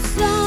[0.00, 0.37] so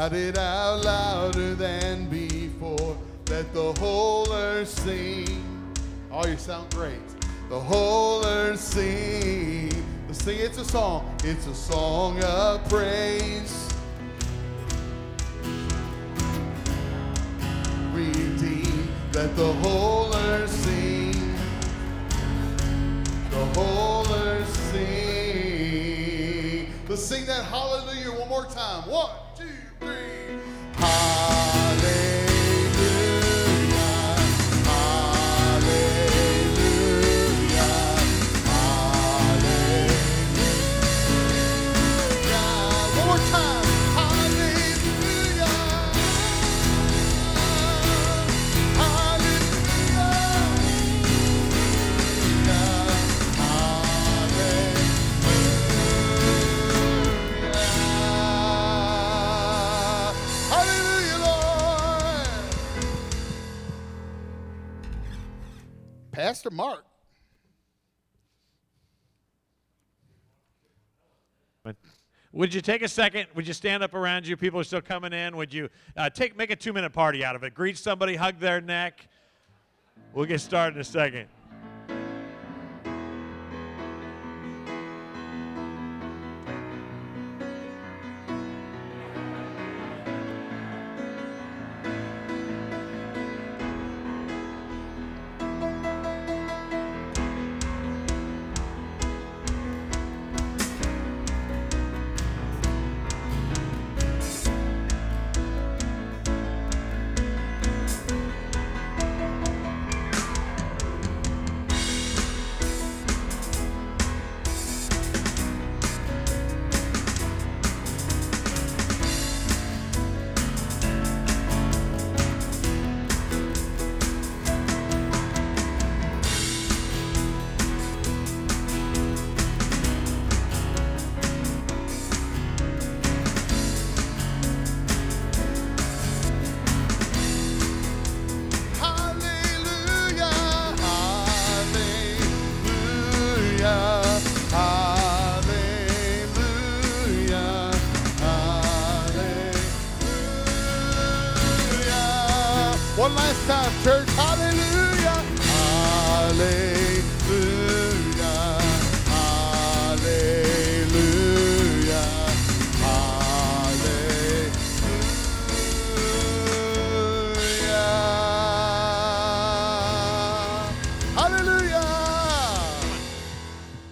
[0.00, 2.96] Shout it out louder than before.
[3.28, 5.72] Let the whole earth sing.
[6.10, 6.96] Oh, you sound great.
[7.50, 9.70] The whole earth sing.
[10.06, 10.38] Let's sing.
[10.40, 11.14] It's a song.
[11.22, 13.68] It's a song of praise.
[17.92, 18.88] Redeemed.
[19.12, 21.36] Let the whole earth sing.
[23.28, 26.72] The whole earth sing.
[26.88, 28.88] Let's sing that hallelujah one more time.
[28.88, 29.10] One.
[66.50, 66.84] Mark.
[72.32, 73.26] Would you take a second?
[73.34, 74.36] Would you stand up around you?
[74.36, 75.36] People are still coming in.
[75.36, 77.54] Would you uh, take make a two minute party out of it?
[77.54, 79.08] Greet somebody, hug their neck.
[80.14, 81.28] We'll get started in a second.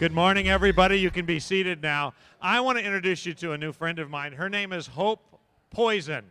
[0.01, 0.99] Good morning, everybody.
[0.99, 2.15] You can be seated now.
[2.41, 4.33] I want to introduce you to a new friend of mine.
[4.33, 5.41] Her name is Hope
[5.71, 6.25] Poison.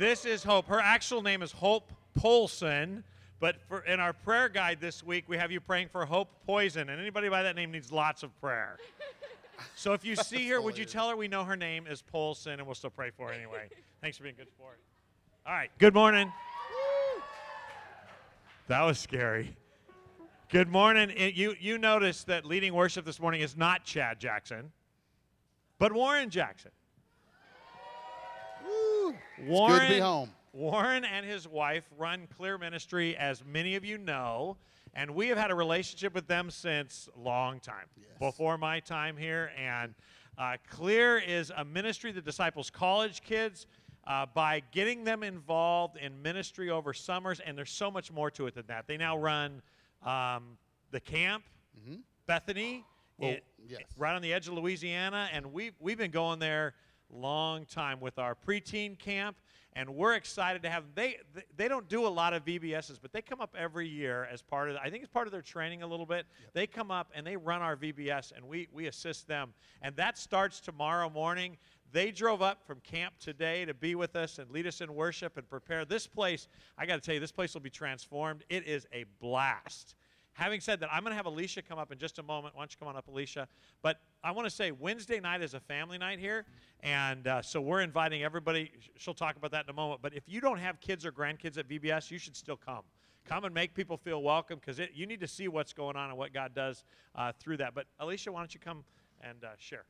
[0.04, 0.68] This is Hope.
[0.68, 3.06] Her actual name is Hope Polson.
[3.40, 6.90] But for, in our prayer guide this week, we have you praying for Hope Poison.
[6.90, 8.78] And anybody by that name needs lots of prayer.
[9.76, 12.54] So if you see her, would you tell her we know her name is Polson
[12.54, 13.70] and we'll still pray for her anyway?
[14.02, 14.78] Thanks for being a good sport.
[15.46, 16.34] All right, good morning.
[18.68, 19.56] That was scary.
[20.50, 21.14] Good morning.
[21.34, 24.72] you, you noticed that leading worship this morning is not Chad Jackson,
[25.78, 26.72] but Warren Jackson.
[29.04, 29.50] Warren, it's
[29.84, 30.30] good to be home.
[30.54, 34.58] Warren and his wife run Clear Ministry, as many of you know,
[34.94, 38.08] and we have had a relationship with them since a long time, yes.
[38.20, 39.52] before my time here.
[39.58, 39.96] And
[40.38, 43.66] uh, Clear is a ministry that disciples college kids.
[44.06, 48.48] Uh, by getting them involved in ministry over summers, and there's so much more to
[48.48, 48.86] it than that.
[48.86, 49.62] They now run
[50.06, 50.58] um,
[50.92, 51.46] the camp,
[51.80, 52.02] mm-hmm.
[52.26, 52.84] Bethany,
[53.18, 53.80] well, oh, it, yes.
[53.98, 56.74] right on the edge of Louisiana, and we've, we've been going there
[57.10, 59.38] long time with our preteen camp,
[59.74, 60.92] and we're excited to have them.
[60.96, 61.18] They
[61.58, 64.70] they don't do a lot of VBSs, but they come up every year as part
[64.70, 64.78] of.
[64.78, 66.26] I think it's part of their training a little bit.
[66.42, 66.50] Yep.
[66.54, 70.18] They come up and they run our VBS, and we we assist them, and that
[70.18, 71.58] starts tomorrow morning.
[71.92, 75.38] They drove up from camp today to be with us and lead us in worship
[75.38, 76.48] and prepare this place.
[76.76, 78.44] I got to tell you, this place will be transformed.
[78.50, 79.94] It is a blast
[80.34, 82.56] Having said that, I'm going to have Alicia come up in just a moment.
[82.56, 83.48] Why don't you come on up, Alicia?
[83.84, 86.46] But I want to say Wednesday night is a family night here.
[86.80, 88.72] And uh, so we're inviting everybody.
[88.98, 90.02] She'll talk about that in a moment.
[90.02, 92.82] But if you don't have kids or grandkids at VBS, you should still come.
[93.26, 96.18] Come and make people feel welcome because you need to see what's going on and
[96.18, 96.84] what God does
[97.16, 97.74] uh, through that.
[97.76, 98.84] But Alicia, why don't you come
[99.22, 99.86] and uh, share?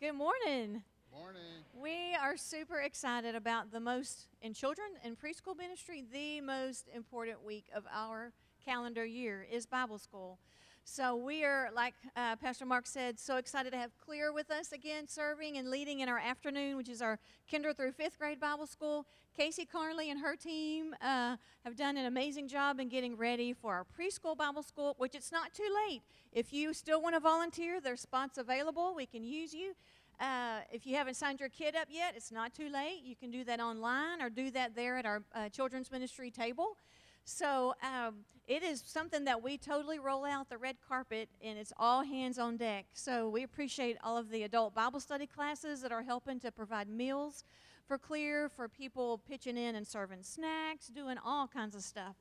[0.00, 0.82] Good morning.
[1.16, 1.62] Morning.
[1.80, 7.44] We are super excited about the most, in children and preschool ministry, the most important
[7.46, 8.32] week of our
[8.64, 10.38] calendar year is Bible school.
[10.84, 14.72] So we are, like uh, Pastor Mark said, so excited to have Clear with us
[14.72, 18.66] again, serving and leading in our afternoon, which is our kinder through fifth grade Bible
[18.66, 19.06] school.
[19.36, 23.72] Casey Carley and her team uh, have done an amazing job in getting ready for
[23.74, 26.02] our preschool Bible school, which it's not too late.
[26.32, 28.92] If you still want to volunteer, there's spots available.
[28.94, 29.74] We can use you.
[30.20, 33.02] Uh, if you haven't signed your kid up yet, it's not too late.
[33.04, 36.76] You can do that online or do that there at our uh, children's ministry table.
[37.24, 38.16] So um,
[38.48, 42.38] it is something that we totally roll out the red carpet, and it's all hands
[42.38, 42.86] on deck.
[42.94, 46.88] So we appreciate all of the adult Bible study classes that are helping to provide
[46.88, 47.44] meals
[47.86, 52.16] for Clear, for people pitching in and serving snacks, doing all kinds of stuff.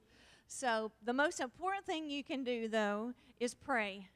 [0.48, 4.08] So the most important thing you can do, though, is pray.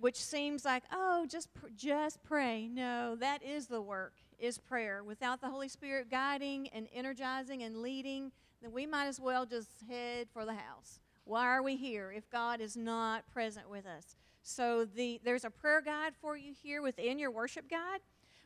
[0.00, 2.68] Which seems like, oh, just pr- just pray.
[2.68, 5.02] No, that is the work is prayer.
[5.04, 8.32] Without the Holy Spirit guiding and energizing and leading
[8.64, 10.98] then we might as well just head for the house.
[11.24, 14.16] Why are we here if God is not present with us?
[14.42, 18.00] So the, there's a prayer guide for you here within your worship guide,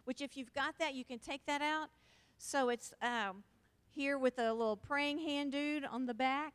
[0.04, 1.88] which if you've got that, you can take that out.
[2.38, 3.42] So it's um,
[3.90, 6.54] here with a little praying hand dude on the back.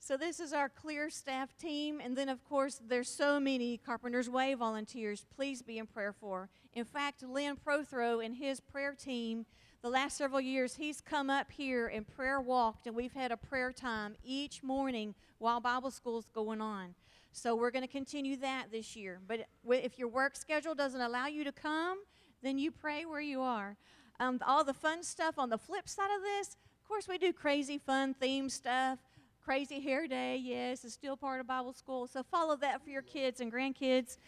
[0.00, 4.30] So this is our clear staff team, and then of course there's so many Carpenters
[4.30, 5.26] Way volunteers.
[5.36, 6.48] Please be in prayer for.
[6.72, 9.44] In fact, Lynn Prothro and his prayer team
[9.82, 13.36] the last several years, he's come up here and prayer walked, and we've had a
[13.36, 16.94] prayer time each morning while Bible school's going on.
[17.32, 19.20] So we're going to continue that this year.
[19.26, 21.98] But if your work schedule doesn't allow you to come,
[22.42, 23.76] then you pray where you are.
[24.18, 27.32] Um, all the fun stuff on the flip side of this, of course, we do
[27.32, 28.98] crazy fun theme stuff.
[29.42, 32.06] Crazy Hair Day, yes, is still part of Bible school.
[32.06, 34.18] So follow that for your kids and grandkids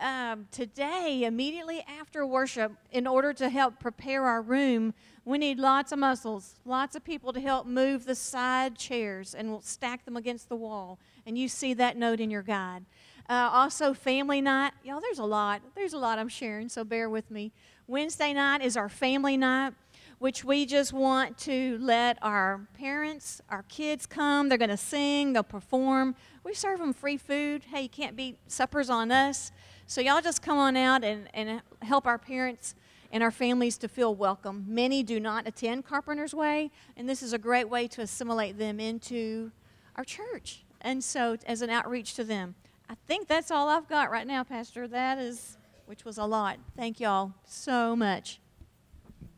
[0.00, 4.92] um, today, immediately after worship, in order to help prepare our room,
[5.24, 9.50] we need lots of muscles, lots of people to help move the side chairs, and
[9.50, 10.98] we'll stack them against the wall.
[11.26, 12.84] And you see that note in your guide.
[13.28, 14.72] Uh, also, family night.
[14.84, 15.62] Y'all, there's a lot.
[15.74, 17.52] There's a lot I'm sharing, so bear with me.
[17.86, 19.72] Wednesday night is our family night,
[20.18, 24.48] which we just want to let our parents, our kids come.
[24.48, 26.16] They're going to sing, they'll perform.
[26.44, 27.62] We serve them free food.
[27.72, 29.52] Hey, you can't beat suppers on us.
[29.86, 32.74] So, y'all just come on out and, and help our parents
[33.12, 34.64] and our families to feel welcome.
[34.66, 38.80] Many do not attend Carpenter's Way, and this is a great way to assimilate them
[38.80, 39.52] into
[39.96, 40.64] our church.
[40.80, 42.54] And so, as an outreach to them,
[42.88, 44.88] I think that's all I've got right now, Pastor.
[44.88, 46.58] That is, which was a lot.
[46.76, 48.40] Thank y'all so much.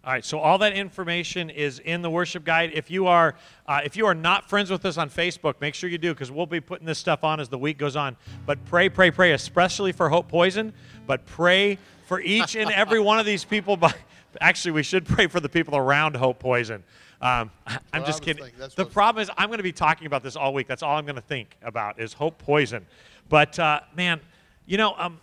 [0.06, 2.70] All right, so all that information is in the worship guide.
[2.74, 3.34] If you are
[3.66, 6.30] uh, if you are not friends with us on Facebook, make sure you do because
[6.30, 8.16] we'll be putting this stuff on as the week goes on.
[8.46, 10.72] But pray, pray, pray, especially for Hope Poison.
[11.08, 13.76] But pray for each and every one of these people.
[13.76, 13.92] By
[14.40, 16.84] actually, we should pray for the people around Hope Poison.
[17.20, 17.50] Um,
[17.92, 18.44] I'm just kidding.
[18.76, 20.68] The problem is I'm going to be talking about this all week.
[20.68, 22.86] That's all I'm going to think about is Hope Poison.
[23.28, 24.20] But uh, man,
[24.66, 25.18] you know, um,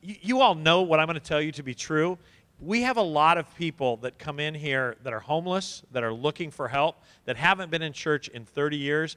[0.00, 2.16] you all know what I'm going to tell you to be true
[2.60, 6.12] we have a lot of people that come in here that are homeless, that are
[6.12, 9.16] looking for help, that haven't been in church in 30 years.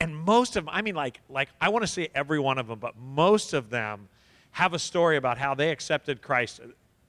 [0.00, 2.68] And most of them, I mean, like, like I want to say every one of
[2.68, 4.08] them, but most of them
[4.52, 6.60] have a story about how they accepted Christ.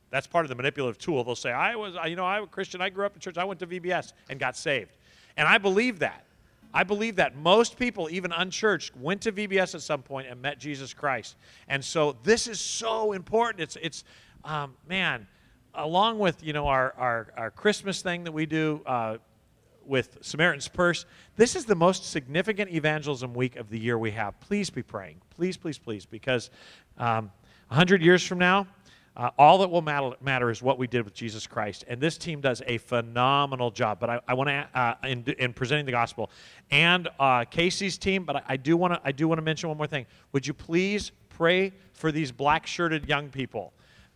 [0.09, 1.23] That's part of the manipulative tool.
[1.23, 2.81] They'll say, I was, you know, I'm a Christian.
[2.81, 3.37] I grew up in church.
[3.37, 4.91] I went to VBS and got saved.
[5.37, 6.25] And I believe that.
[6.73, 10.59] I believe that most people, even unchurched, went to VBS at some point and met
[10.59, 11.37] Jesus Christ.
[11.69, 13.61] And so this is so important.
[13.61, 14.03] It's, it's
[14.45, 15.27] um, man,
[15.73, 19.17] along with you know our our, our Christmas thing that we do uh,
[19.85, 24.39] with Samaritan's Purse, this is the most significant evangelism week of the year we have.
[24.39, 26.49] Please be praying, please, please, please, because
[26.97, 27.31] um,
[27.67, 28.67] hundred years from now.
[29.13, 31.83] Uh, all that will matter, matter, is what we did with Jesus Christ.
[31.89, 33.99] And this team does a phenomenal job.
[33.99, 36.31] But I, I want to, uh, in, in, presenting the gospel,
[36.71, 39.77] and uh, Casey's team, but I, do want to I do want to mention one
[39.77, 40.05] more thing.
[40.31, 43.73] Would you please pray for these black shirted young people?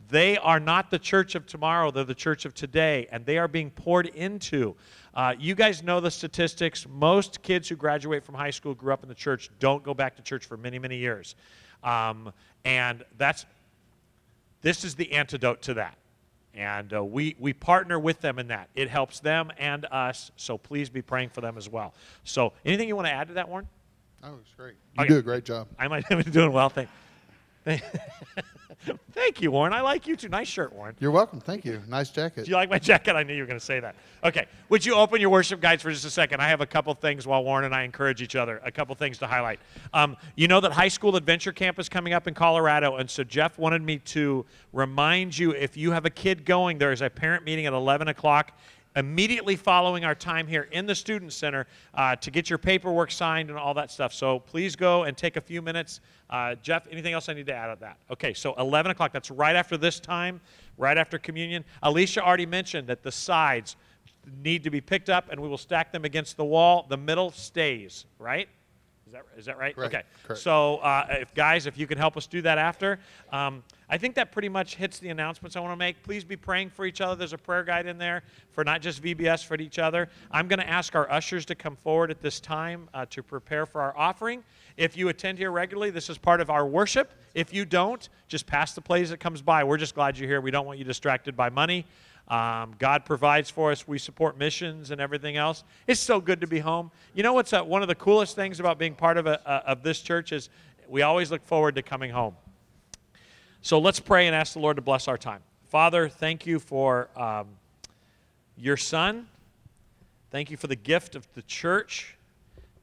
[0.10, 3.48] They are not the church of tomorrow, they're the church of today, and they are
[3.48, 4.76] being poured into.
[5.16, 6.86] Uh, you guys know the statistics.
[6.88, 10.16] Most kids who graduate from high school, grew up in the church, don't go back
[10.18, 11.36] to church for many, many years.
[11.84, 12.32] Um,
[12.66, 13.46] and that's
[14.62, 15.96] this is the antidote to that.
[16.56, 18.70] And uh, we, we partner with them in that.
[18.76, 21.94] It helps them and us, so please be praying for them as well.
[22.24, 23.68] So, anything you want to add to that, Warren?
[24.24, 24.76] Oh, it's great.
[24.98, 25.14] You okay.
[25.14, 25.68] do a great job.
[25.78, 26.70] I might have been doing well.
[26.70, 26.92] Thank you.
[29.12, 29.74] Thank you, Warren.
[29.74, 30.30] I like you too.
[30.30, 30.96] Nice shirt, Warren.
[31.00, 31.40] You're welcome.
[31.40, 31.82] Thank you.
[31.88, 32.46] Nice jacket.
[32.46, 33.16] Do you like my jacket?
[33.16, 33.96] I knew you were going to say that.
[34.24, 34.46] Okay.
[34.70, 36.42] Would you open your worship guides for just a second?
[36.42, 39.18] I have a couple things while Warren and I encourage each other, a couple things
[39.20, 39.60] to highlight.
[39.96, 43.24] Um, you know that High School Adventure Camp is coming up in Colorado, and so
[43.24, 47.10] Jeff wanted me to remind you if you have a kid going, there is a
[47.10, 48.54] parent meeting at 11 o'clock
[48.96, 53.50] immediately following our time here in the Student Center uh, to get your paperwork signed
[53.50, 54.14] and all that stuff.
[54.14, 56.00] So please go and take a few minutes.
[56.30, 57.98] Uh, Jeff, anything else I need to add on that?
[58.12, 60.40] Okay, so 11 o'clock, that's right after this time,
[60.78, 61.64] right after communion.
[61.84, 63.76] Alicia already mentioned that the sides
[64.44, 66.86] need to be picked up and we will stack them against the wall.
[66.90, 68.48] The middle stays, right?
[69.08, 69.78] Is that, is that right?
[69.78, 69.86] right.
[69.88, 70.02] Okay.
[70.24, 70.42] Correct.
[70.42, 72.98] So, uh, if guys, if you can help us do that after,
[73.32, 76.02] um, I think that pretty much hits the announcements I want to make.
[76.02, 77.16] Please be praying for each other.
[77.16, 80.10] There's a prayer guide in there for not just VBS, for each other.
[80.32, 83.68] I'm going to ask our ushers to come forward at this time uh, to prepare
[83.68, 84.44] for our offering.
[84.76, 87.14] If you attend here regularly, this is part of our worship.
[87.36, 89.64] If you don't, just pass the plays that comes by.
[89.64, 90.42] We're just glad you're here.
[90.42, 91.86] We don't want you distracted by money.
[92.28, 93.88] Um, God provides for us.
[93.88, 95.64] We support missions and everything else.
[95.86, 96.90] It's so good to be home.
[97.14, 99.84] You know what's uh, one of the coolest things about being part of, a, of
[99.84, 100.50] this church is
[100.90, 102.36] we always look forward to coming home.
[103.62, 105.42] So let's pray and ask the Lord to bless our time.
[105.70, 107.48] Father, thank you for um,
[108.58, 109.28] your son.
[110.32, 112.18] Thank you for the gift of the church.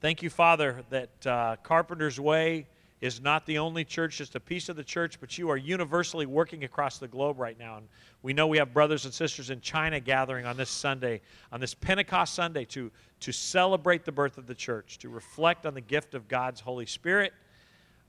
[0.00, 2.66] Thank you, Father, that uh, Carpenter's Way
[3.02, 6.25] is not the only church, just a piece of the church, but you are universally
[6.25, 7.76] working across the globe right now.
[7.78, 7.88] And
[8.23, 11.75] we know we have brothers and sisters in China gathering on this Sunday, on this
[11.75, 16.14] Pentecost Sunday, to, to celebrate the birth of the church, to reflect on the gift
[16.14, 17.32] of God's Holy Spirit.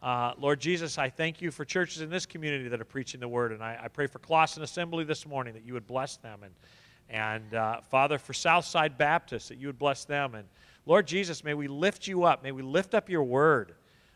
[0.04, 3.28] Uh, Lord Jesus, I thank you for churches in this community that are preaching the
[3.28, 3.52] word.
[3.52, 6.42] And I, I pray for Clausen Assembly this morning that you would bless them.
[6.44, 6.54] And,
[7.10, 10.36] and uh, Father, for Southside Baptist, that you would bless them.
[10.36, 10.48] And
[10.86, 12.44] Lord Jesus, may we lift you up.
[12.44, 13.74] May we lift up your word.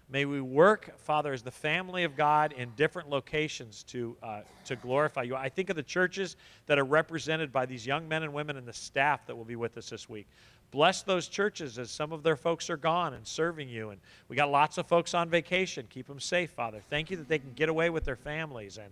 [0.09, 4.77] May we work, Father, as the family of God in different locations to, uh, to
[4.77, 5.35] glorify you.
[5.35, 6.37] I think of the churches
[6.67, 9.57] that are represented by these young men and women and the staff that will be
[9.57, 10.25] with us this week.
[10.71, 13.89] Bless those churches as some of their folks are gone and serving you.
[13.89, 13.99] And
[14.29, 15.85] we got lots of folks on vacation.
[15.89, 16.81] Keep them safe, Father.
[16.89, 18.77] Thank you that they can get away with their families.
[18.77, 18.91] And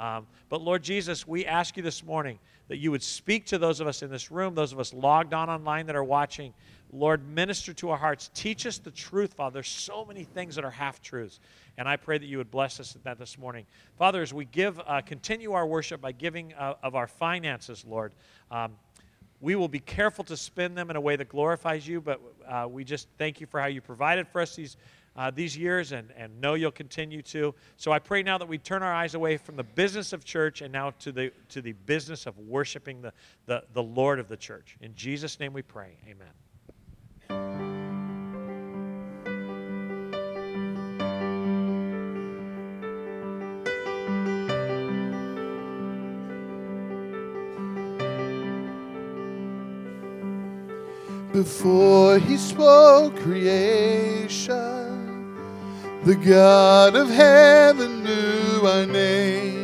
[0.00, 2.38] um, but Lord Jesus, we ask you this morning
[2.68, 5.34] that you would speak to those of us in this room, those of us logged
[5.34, 6.54] on online that are watching,
[6.94, 8.30] Lord, minister to our hearts.
[8.34, 9.54] Teach us the truth, Father.
[9.54, 11.40] There's so many things that are half truths.
[11.78, 13.64] And I pray that you would bless us at that this morning.
[13.96, 18.12] Father, as we give, uh, continue our worship by giving uh, of our finances, Lord,
[18.50, 18.74] um,
[19.40, 22.02] we will be careful to spend them in a way that glorifies you.
[22.02, 24.76] But uh, we just thank you for how you provided for us these.
[25.14, 28.56] Uh, these years and, and know you'll continue to so i pray now that we
[28.56, 31.72] turn our eyes away from the business of church and now to the to the
[31.84, 33.12] business of worshiping the
[33.44, 36.30] the, the lord of the church in jesus name we pray amen
[51.32, 54.52] before he spoke creation.
[56.04, 59.61] The God of heaven knew our name.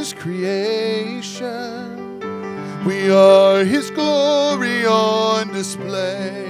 [0.00, 2.84] His creation.
[2.86, 6.46] We are His glory on display.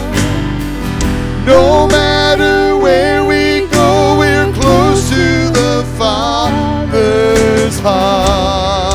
[1.45, 8.93] No matter where we go, we're close to the Father's heart.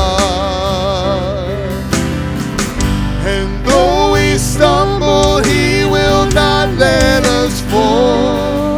[3.26, 8.76] And though we stumble, He will not let us fall.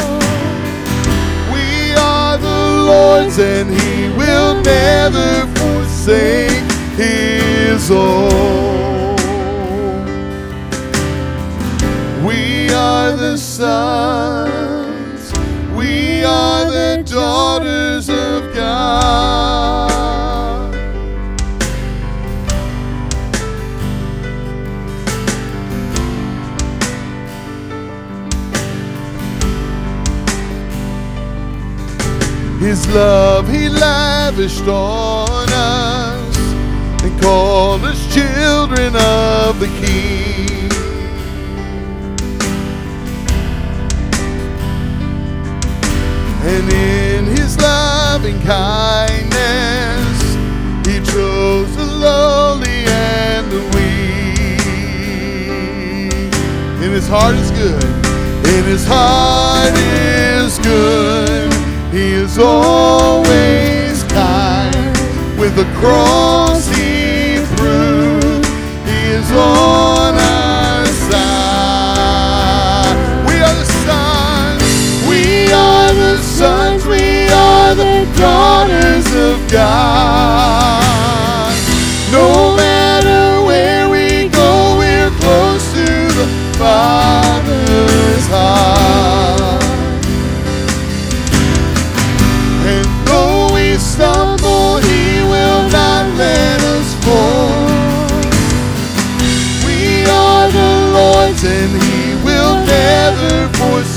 [1.55, 8.70] We are the Lord's, and He will never forsake His own.
[32.95, 36.39] love he lavished on us
[37.05, 40.49] and called us children of the King.
[46.43, 54.65] And in his loving kindness, he chose the lowly and the weak.
[56.83, 61.40] And his heart is good, and his heart is good.
[61.93, 64.73] He is always kind.
[65.37, 68.47] With the cross he proved,
[68.87, 72.97] he is on our side.
[73.27, 74.63] We are the sons,
[75.09, 80.40] we are the sons, we are the daughters of God.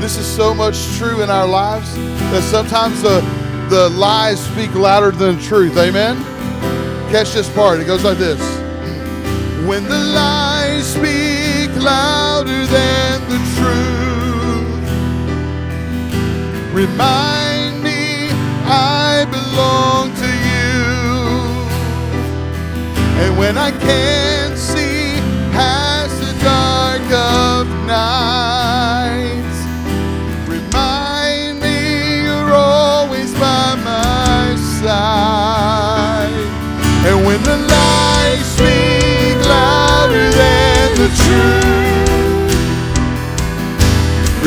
[0.00, 1.94] This is so much true in our lives
[2.32, 3.20] that sometimes the,
[3.68, 5.76] the lies speak louder than the truth.
[5.76, 6.16] Amen?
[7.12, 7.78] Catch this part.
[7.80, 8.40] It goes like this.
[9.68, 13.17] When the lies speak louder than
[16.78, 18.30] Remind me
[19.10, 21.32] I belong to you.
[23.20, 25.18] And when I can't see
[25.50, 29.50] past the dark of night,
[30.46, 36.44] remind me you're always by my side.
[37.10, 41.10] And when the lies speak louder than the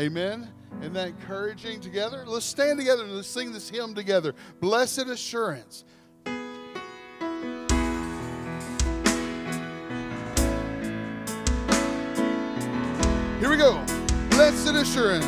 [0.04, 0.46] Amen.
[0.82, 2.22] Isn't that encouraging together?
[2.26, 4.34] Let's stand together and let's sing this hymn together.
[4.60, 5.84] Blessed Assurance.
[6.26, 6.50] Here
[13.48, 13.82] we go.
[14.28, 15.24] Blessed Assurance.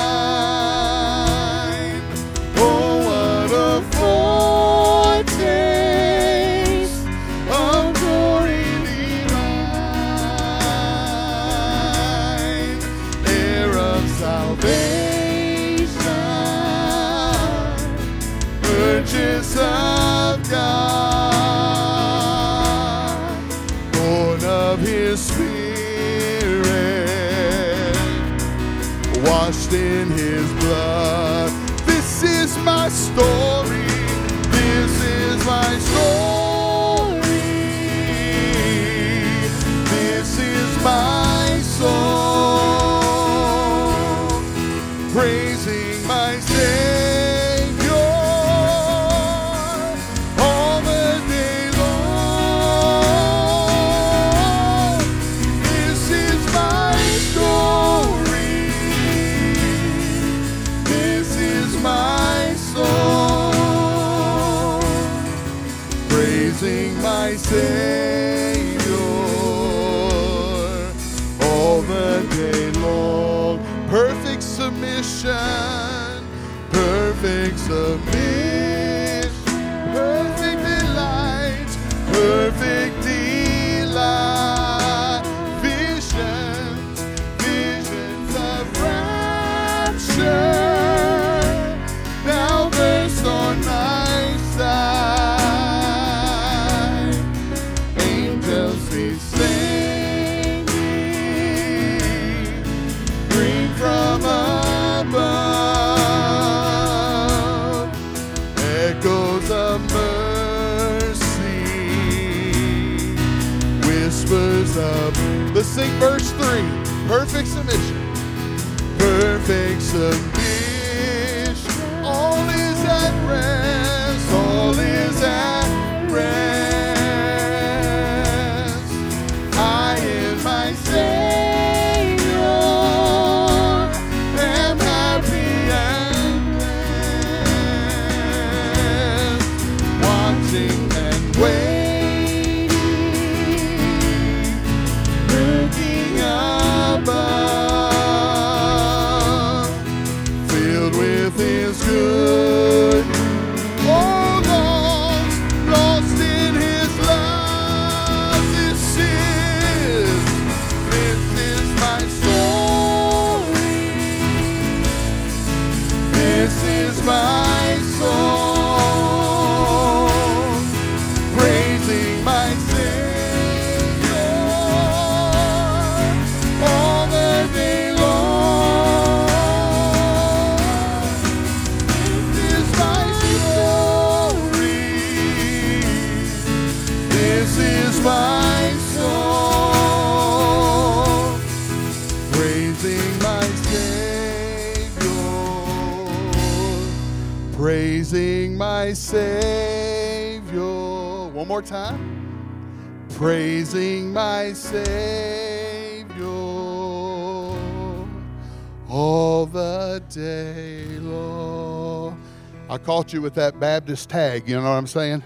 [212.84, 214.48] caught you with that Baptist tag.
[214.48, 215.22] You know what I'm saying?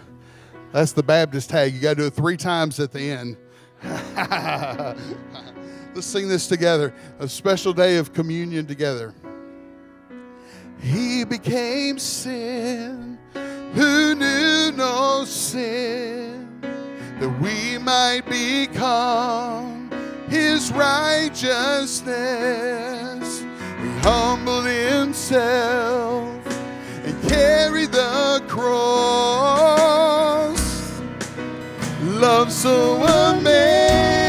[0.73, 1.75] That's the Baptist tag.
[1.75, 3.37] You got to do it three times at the end.
[5.95, 9.15] Let's sing this together a special day of communion together.
[10.81, 13.19] He became sin
[13.75, 16.61] who knew no sin
[17.21, 19.91] that we might become
[20.29, 22.05] his righteousness.
[23.41, 26.38] He humbled himself
[27.29, 31.01] carry the cross.
[32.03, 34.27] Love so amazing.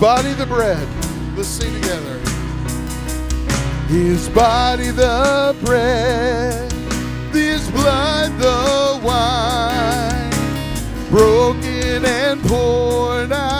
[0.00, 0.86] body the bread.
[1.36, 2.18] Let's sing together.
[3.88, 6.72] His body the bread,
[7.34, 13.57] His blood the wine, broken and poured out.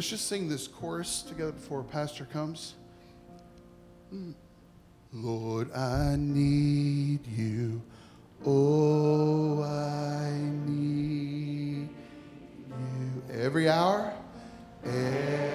[0.00, 2.72] Let's just sing this chorus together before pastor comes.
[4.10, 4.32] Mm.
[5.12, 7.82] Lord, I need you.
[8.46, 10.30] Oh, I
[10.64, 11.90] need
[12.66, 13.34] you.
[13.42, 14.14] Every hour,
[14.84, 15.49] every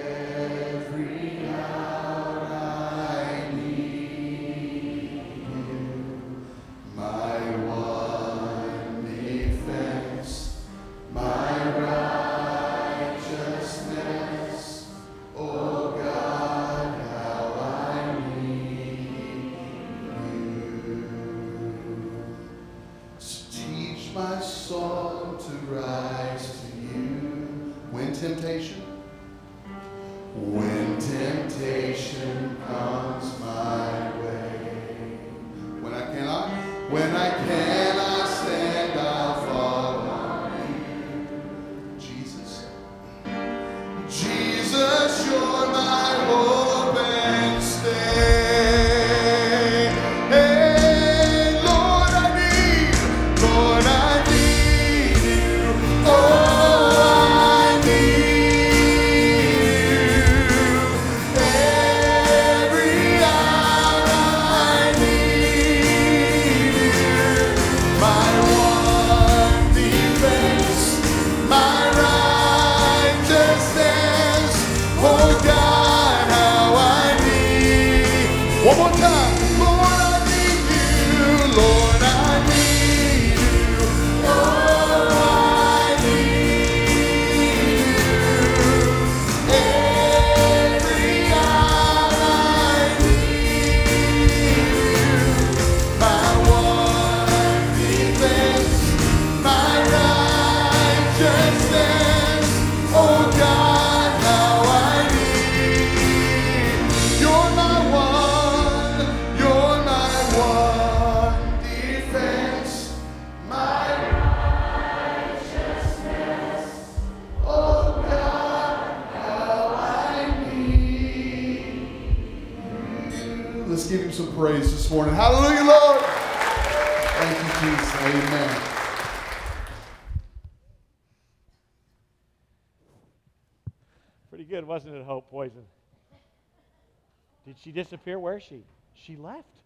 [137.66, 138.20] She disappeared.
[138.22, 138.62] Where is she?
[138.94, 139.56] She left.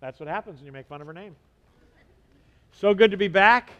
[0.00, 1.36] That's what happens when you make fun of her name.
[2.72, 3.72] So good to be back.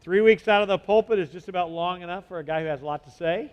[0.00, 2.68] Three weeks out of the pulpit is just about long enough for a guy who
[2.68, 3.52] has a lot to say.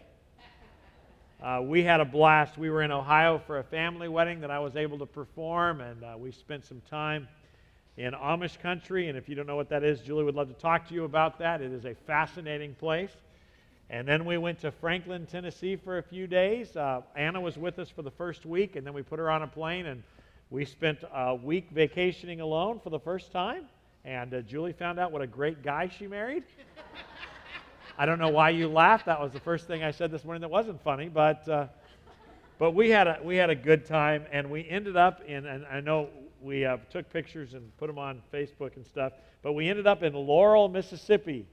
[1.43, 2.57] Uh, we had a blast.
[2.57, 6.01] We were in Ohio for a family wedding that I was able to perform, and
[6.01, 7.27] uh, we spent some time
[7.97, 9.09] in Amish country.
[9.09, 11.03] And if you don't know what that is, Julie would love to talk to you
[11.03, 11.59] about that.
[11.61, 13.11] It is a fascinating place.
[13.89, 16.75] And then we went to Franklin, Tennessee for a few days.
[16.75, 19.43] Uh, Anna was with us for the first week, and then we put her on
[19.43, 20.03] a plane, and
[20.49, 23.65] we spent a week vacationing alone for the first time.
[24.05, 26.43] And uh, Julie found out what a great guy she married.
[27.97, 29.05] I don't know why you laughed.
[29.05, 31.47] That was the first thing I said this morning that wasn't funny, but.
[31.47, 31.67] Uh,
[32.59, 35.65] but we had, a, we had a good time, and we ended up in, and
[35.65, 39.67] I know we uh, took pictures and put them on Facebook and stuff, but we
[39.67, 41.47] ended up in Laurel, Mississippi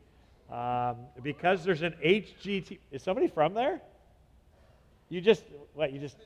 [0.50, 2.78] um, because there's an HGT.
[2.90, 3.80] Is somebody from there?
[5.08, 6.16] You just, what, you just,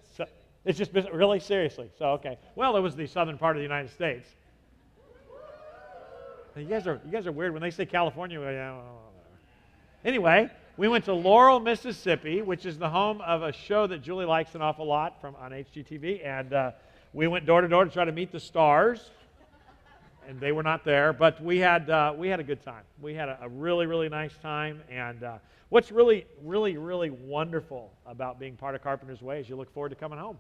[0.65, 1.91] it's just really seriously.
[1.99, 2.39] So, okay.
[2.55, 4.27] Well, it was the southern part of the United States.
[6.57, 7.53] You guys are, you guys are weird.
[7.53, 8.77] When they say California, well, yeah,
[10.05, 14.25] anyway, we went to Laurel, Mississippi, which is the home of a show that Julie
[14.25, 16.71] likes an awful lot from on HGTV, and uh,
[17.13, 19.11] we went door to door to try to meet the stars
[20.29, 22.83] and they were not there, but we had, uh, we had a good time.
[23.01, 24.81] We had a, a really, really nice time.
[24.91, 29.57] And uh, what's really, really, really wonderful about being part of Carpenter's Way is you
[29.57, 30.39] look forward to coming home.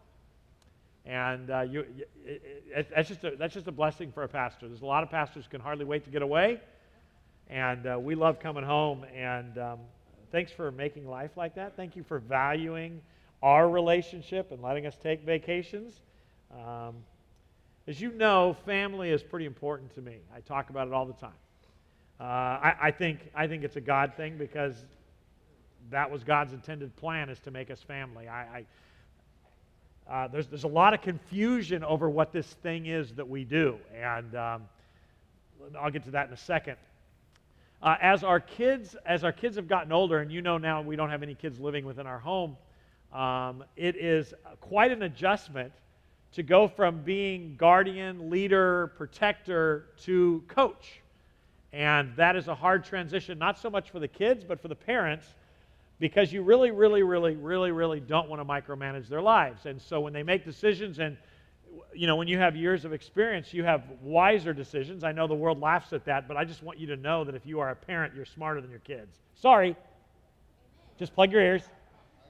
[1.06, 2.42] And uh, you, it, it,
[2.74, 4.68] it, that's, just a, that's just a blessing for a pastor.
[4.68, 6.60] There's a lot of pastors can hardly wait to get away.
[7.50, 9.04] And uh, we love coming home.
[9.14, 9.78] And um,
[10.32, 11.76] thanks for making life like that.
[11.76, 13.02] Thank you for valuing
[13.42, 15.92] our relationship and letting us take vacations.
[16.50, 16.94] Um,
[17.86, 20.16] as you know, family is pretty important to me.
[20.34, 21.34] I talk about it all the time.
[22.18, 24.74] Uh, I, I, think, I think it's a God thing because
[25.90, 28.26] that was God's intended plan is to make us family.
[28.26, 28.64] I, I
[30.10, 33.78] uh, there's, there's a lot of confusion over what this thing is that we do,
[33.96, 34.62] and um,
[35.78, 36.76] I'll get to that in a second.
[37.82, 40.94] Uh, as our kids as our kids have gotten older, and you know now we
[40.94, 42.56] don't have any kids living within our home,
[43.14, 45.72] um, it is quite an adjustment
[46.34, 51.00] to go from being guardian, leader, protector to coach.
[51.72, 54.74] And that is a hard transition, not so much for the kids, but for the
[54.74, 55.26] parents,
[56.00, 59.66] because you really, really, really, really, really don't want to micromanage their lives.
[59.66, 61.16] And so when they make decisions, and
[61.94, 65.02] you know, when you have years of experience, you have wiser decisions.
[65.04, 67.34] I know the world laughs at that, but I just want you to know that
[67.36, 69.16] if you are a parent, you're smarter than your kids.
[69.36, 69.76] Sorry.
[70.98, 71.62] Just plug your ears.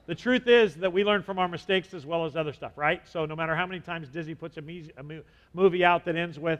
[0.07, 3.01] The truth is that we learn from our mistakes as well as other stuff, right?
[3.07, 5.03] So no matter how many times Disney puts a, me- a
[5.53, 6.59] movie out that ends with,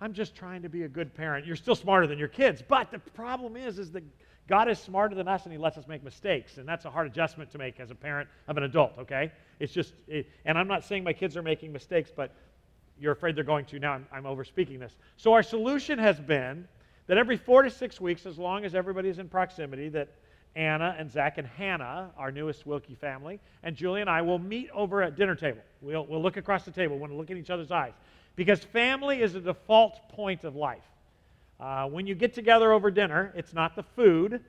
[0.00, 1.44] I'm just trying to be a good parent.
[1.46, 2.62] You're still smarter than your kids.
[2.66, 4.04] But the problem is, is that
[4.48, 6.58] God is smarter than us and he lets us make mistakes.
[6.58, 9.32] And that's a hard adjustment to make as a parent of an adult, okay?
[9.58, 12.32] It's just, it, and I'm not saying my kids are making mistakes, but
[12.98, 13.78] you're afraid they're going to.
[13.80, 14.96] Now I'm, I'm this.
[15.16, 16.68] So our solution has been
[17.08, 20.14] that every four to six weeks, as long as everybody's in proximity, that
[20.54, 24.68] Anna and Zach and Hannah, our newest Wilkie family, and Julie and I will meet
[24.72, 25.62] over at dinner table.
[25.80, 27.92] We'll, we'll look across the table, we'll look in each other's eyes,
[28.36, 30.84] because family is the default point of life.
[31.58, 34.40] Uh, when you get together over dinner, it's not the food.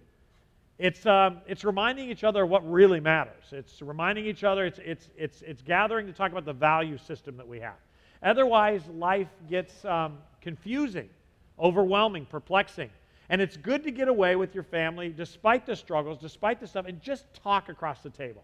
[0.80, 3.44] It's, um, it's reminding each other what really matters.
[3.54, 7.38] It's reminding each other, it's, it's, it's, it's gathering to talk about the value system
[7.38, 7.76] that we have.
[8.24, 11.10] Otherwise, life gets um, confusing,
[11.60, 12.90] overwhelming, perplexing.
[13.34, 16.86] And it's good to get away with your family, despite the struggles, despite the stuff,
[16.86, 18.44] and just talk across the table.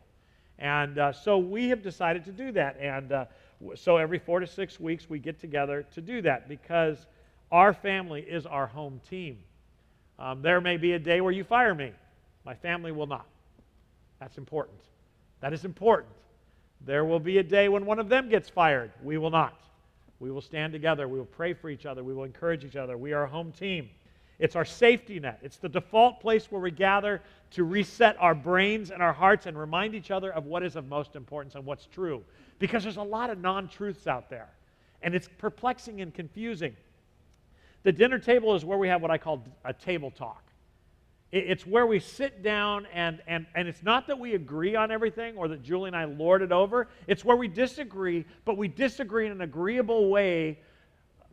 [0.58, 2.76] And uh, so we have decided to do that.
[2.80, 3.26] And uh,
[3.76, 7.06] so every four to six weeks, we get together to do that because
[7.52, 9.38] our family is our home team.
[10.18, 11.92] Um, there may be a day where you fire me,
[12.44, 13.28] my family will not.
[14.20, 14.80] That's important.
[15.40, 16.10] That is important.
[16.84, 18.90] There will be a day when one of them gets fired.
[19.04, 19.54] We will not.
[20.20, 21.08] We will stand together.
[21.08, 22.04] We will pray for each other.
[22.04, 22.98] We will encourage each other.
[22.98, 23.88] We are a home team.
[24.40, 25.40] It's our safety net.
[25.44, 27.22] It's the default place where we gather
[27.52, 30.88] to reset our brains and our hearts and remind each other of what is of
[30.88, 32.24] most importance and what's true.
[32.58, 34.50] Because there's a lot of non truths out there,
[35.02, 36.76] and it's perplexing and confusing.
[37.84, 40.44] The dinner table is where we have what I call a table talk.
[41.32, 45.38] It's where we sit down, and, and, and it's not that we agree on everything
[45.38, 46.88] or that Julie and I lord it over.
[47.08, 50.60] It's where we disagree, but we disagree in an agreeable way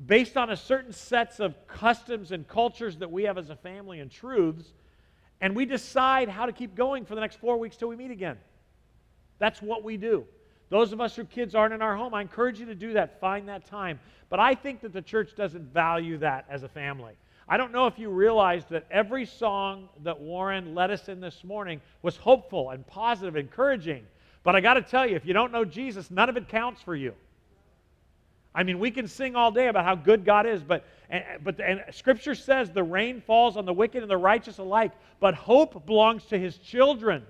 [0.04, 4.00] based on a certain sets of customs and cultures that we have as a family
[4.00, 4.74] and truths,
[5.40, 8.10] and we decide how to keep going for the next four weeks till we meet
[8.10, 8.36] again.
[9.38, 10.24] That's what we do.
[10.68, 13.20] Those of us who kids aren't in our home, I encourage you to do that.
[13.20, 14.00] Find that time.
[14.28, 17.12] But I think that the church doesn't value that as a family.
[17.48, 21.44] I don't know if you realized that every song that Warren led us in this
[21.44, 24.04] morning was hopeful and positive, encouraging.
[24.42, 26.82] But I got to tell you, if you don't know Jesus, none of it counts
[26.82, 27.14] for you.
[28.56, 31.60] I mean, we can sing all day about how good God is, but and, but
[31.60, 34.92] and Scripture says the rain falls on the wicked and the righteous alike.
[35.20, 37.22] But hope belongs to His children.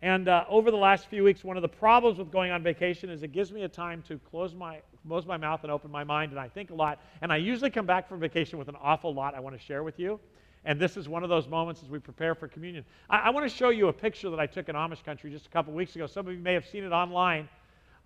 [0.00, 3.10] And uh, over the last few weeks, one of the problems with going on vacation
[3.10, 6.02] is it gives me a time to close my close my mouth and open my
[6.02, 7.00] mind, and I think a lot.
[7.20, 9.82] And I usually come back from vacation with an awful lot I want to share
[9.82, 10.18] with you.
[10.64, 12.84] And this is one of those moments as we prepare for communion.
[13.10, 15.46] I, I want to show you a picture that I took in Amish country just
[15.46, 16.06] a couple weeks ago.
[16.06, 17.48] Some of you may have seen it online.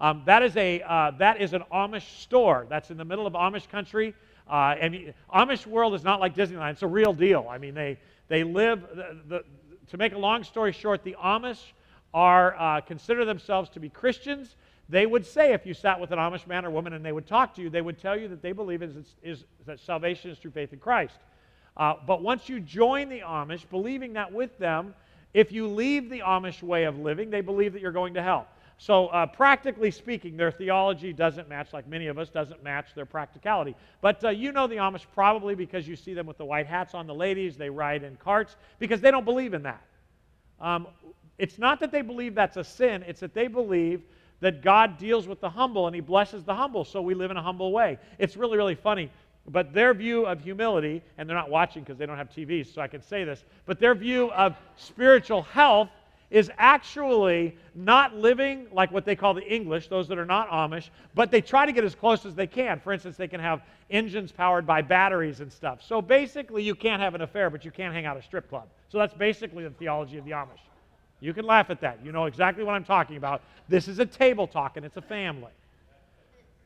[0.03, 3.35] Um, that, is a, uh, that is an Amish store that's in the middle of
[3.35, 4.15] Amish country.
[4.51, 7.47] Uh, and Amish world is not like Disneyland, it's a real deal.
[7.49, 9.45] I mean, they, they live, the, the,
[9.91, 11.63] to make a long story short, the Amish
[12.13, 14.57] are uh, consider themselves to be Christians.
[14.89, 17.29] They would say, if you sat with an Amish man or woman and they would
[17.29, 20.33] talk to you, they would tell you that they believe is, is, is that salvation
[20.33, 21.15] is through faith in Christ.
[21.77, 24.95] Uh, but once you join the Amish, believing that with them,
[25.33, 28.49] if you leave the Amish way of living, they believe that you're going to hell.
[28.83, 33.07] So, uh, practically speaking, their theology doesn't match, like many of us, doesn't match their
[33.07, 33.77] practicality.
[34.01, 36.93] But uh, you know the Amish probably because you see them with the white hats
[36.93, 39.85] on the ladies, they ride in carts, because they don't believe in that.
[40.61, 40.89] Um,
[41.39, 44.03] it's not that they believe that's a sin, it's that they believe
[44.41, 47.37] that God deals with the humble and he blesses the humble, so we live in
[47.37, 48.01] a humble way.
[48.19, 49.13] It's really, really funny.
[49.51, 52.83] But their view of humility, and they're not watching because they don't have TVs, so
[52.83, 55.89] I can say this, but their view of spiritual health
[56.33, 60.89] is actually not living like what they call the English, those that are not Amish,
[61.15, 62.81] but they try to get as close as they can.
[62.81, 63.61] For instance, they can have
[63.91, 65.83] engines powered by batteries and stuff.
[65.87, 68.49] So basically, you can't have an affair, but you can't hang out at a strip
[68.49, 68.65] club.
[68.89, 70.65] So that's basically the theology of the Amish.
[71.21, 71.99] You can laugh at that.
[72.03, 73.43] You know exactly what I'm talking about.
[73.69, 75.53] This is a table talk, and it's a family.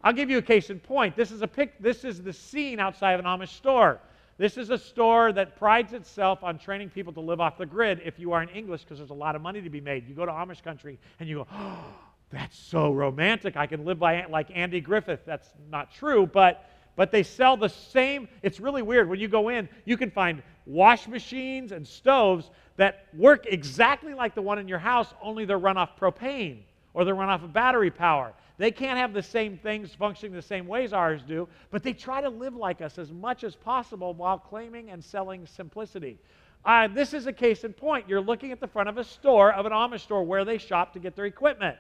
[0.05, 1.17] I'll give you a case in point.
[1.17, 1.75] This is a pic.
[1.81, 3.99] This is the scene outside of an Amish store.
[4.39, 8.03] This is a store that prides itself on training people to live off the grid
[8.05, 10.07] if you are in English, because there's a lot of money to be made.
[10.07, 11.85] You go to Amish country and you go, oh,
[12.31, 13.57] that's so romantic.
[13.57, 15.21] I can live by like Andy Griffith.
[15.27, 18.27] That's not true, but but they sell the same.
[18.43, 19.07] It's really weird.
[19.11, 24.35] When you go in, you can find wash machines and stoves that work exactly like
[24.35, 26.61] the one in your house, only they're run off propane
[26.95, 28.33] or they're run off of battery power.
[28.59, 32.21] They can't have the same things functioning the same ways ours do, but they try
[32.23, 36.19] to live like us as much as possible while claiming and selling simplicity.
[36.65, 38.09] Uh, this is a case in point.
[38.09, 40.95] You're looking at the front of a store, of an Amish store, where they shop
[40.95, 41.77] to get their equipment.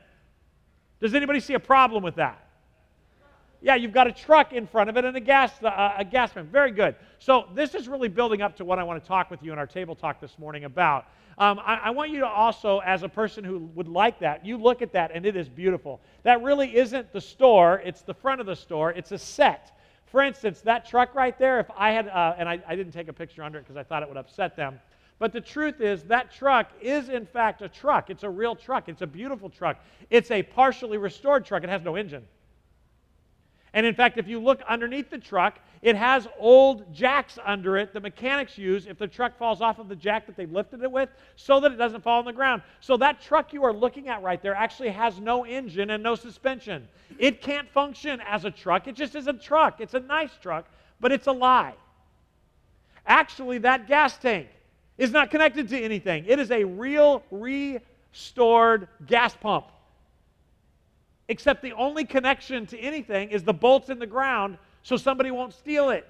[1.00, 2.45] Does anybody see a problem with that?
[3.62, 6.34] Yeah, you've got a truck in front of it and a gas, uh, a gas
[6.34, 6.46] man.
[6.46, 6.94] Very good.
[7.18, 9.58] So this is really building up to what I want to talk with you in
[9.58, 11.06] our table talk this morning about.
[11.38, 14.56] Um, I, I, want you to also, as a person who would like that, you
[14.56, 16.00] look at that and it is beautiful.
[16.22, 19.72] That really isn't the store, it's the front of the store, it's a set.
[20.06, 23.08] For instance, that truck right there, if I had, uh, and I, I didn't take
[23.08, 24.80] a picture under it because I thought it would upset them.
[25.18, 28.08] But the truth is, that truck is in fact a truck.
[28.08, 28.88] It's a real truck.
[28.88, 29.78] It's a beautiful truck.
[30.08, 31.64] It's a partially restored truck.
[31.64, 32.22] It has no engine.
[33.76, 37.92] And in fact, if you look underneath the truck, it has old jacks under it
[37.92, 40.90] the mechanics use if the truck falls off of the jack that they've lifted it
[40.90, 42.62] with so that it doesn't fall on the ground.
[42.80, 46.14] So that truck you are looking at right there actually has no engine and no
[46.14, 46.88] suspension.
[47.18, 48.88] It can't function as a truck.
[48.88, 49.78] It just is a truck.
[49.78, 50.64] It's a nice truck,
[50.98, 51.74] but it's a lie.
[53.06, 54.46] Actually, that gas tank
[54.96, 59.66] is not connected to anything, it is a real restored gas pump
[61.28, 65.52] except the only connection to anything is the bolts in the ground so somebody won't
[65.52, 66.06] steal it.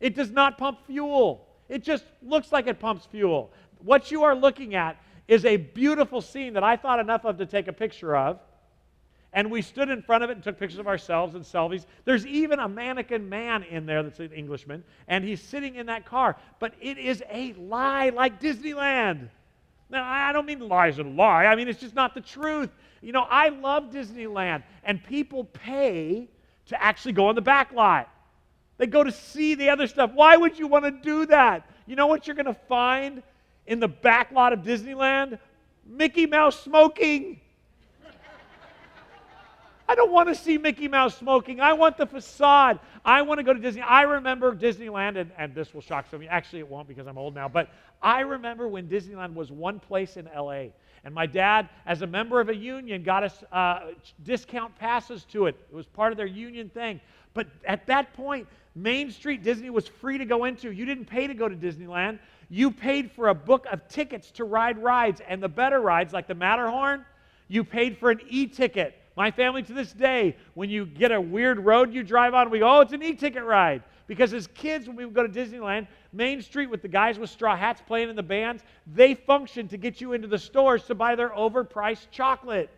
[0.00, 3.52] It does not pump fuel, it just looks like it pumps fuel.
[3.82, 4.96] What you are looking at
[5.28, 8.38] is a beautiful scene that I thought enough of to take a picture of.
[9.32, 11.86] And we stood in front of it and took pictures of ourselves and selfies.
[12.04, 16.06] There's even a mannequin man in there that's an Englishman, and he's sitting in that
[16.06, 16.36] car.
[16.60, 19.28] But it is a lie like Disneyland.
[19.90, 21.46] Now, I don't mean lies and lie.
[21.46, 22.70] I mean, it's just not the truth.
[23.04, 26.26] You know, I love Disneyland, and people pay
[26.68, 28.08] to actually go on the back lot.
[28.78, 30.12] They go to see the other stuff.
[30.14, 31.66] Why would you want to do that?
[31.84, 33.22] You know what you're going to find
[33.66, 35.38] in the back lot of Disneyland?
[35.84, 37.40] Mickey Mouse smoking.
[39.86, 41.60] I don't want to see Mickey Mouse smoking.
[41.60, 42.80] I want the facade.
[43.04, 43.82] I want to go to Disney.
[43.82, 46.28] I remember Disneyland, and, and this will shock some of you.
[46.28, 47.68] Actually, it won't because I'm old now, but
[48.00, 50.66] I remember when Disneyland was one place in LA.
[51.04, 53.88] And my dad, as a member of a union, got us uh,
[54.22, 55.56] discount passes to it.
[55.70, 56.98] It was part of their union thing.
[57.34, 60.72] But at that point, Main Street Disney was free to go into.
[60.72, 62.20] You didn't pay to go to Disneyland.
[62.48, 66.26] You paid for a book of tickets to ride rides, and the better rides, like
[66.26, 67.04] the Matterhorn,
[67.48, 71.20] you paid for an e ticket my family to this day, when you get a
[71.20, 73.82] weird road you drive on, we go, oh, it's an e ticket ride.
[74.06, 77.30] Because as kids, when we would go to Disneyland, Main Street with the guys with
[77.30, 78.62] straw hats playing in the bands,
[78.92, 82.70] they function to get you into the stores to buy their overpriced chocolate.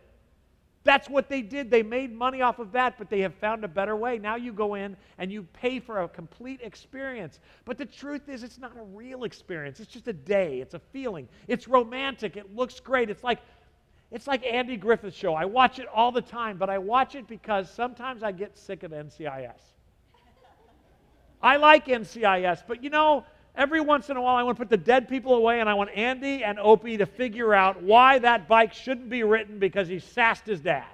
[0.85, 1.69] That's what they did.
[1.69, 4.19] They made money off of that, but they have found a better way.
[4.19, 7.41] Now you go in and you pay for a complete experience.
[7.65, 9.81] But the truth is, it's not a real experience.
[9.81, 11.27] It's just a day, it's a feeling.
[11.49, 13.09] It's romantic, it looks great.
[13.09, 13.39] It's like
[14.11, 15.33] it's like Andy Griffith's show.
[15.33, 18.83] I watch it all the time, but I watch it because sometimes I get sick
[18.83, 19.59] of NCIS.
[21.41, 24.69] I like NCIS, but you know, every once in a while I want to put
[24.69, 28.47] the dead people away and I want Andy and Opie to figure out why that
[28.47, 30.85] bike shouldn't be written because he sassed his dad.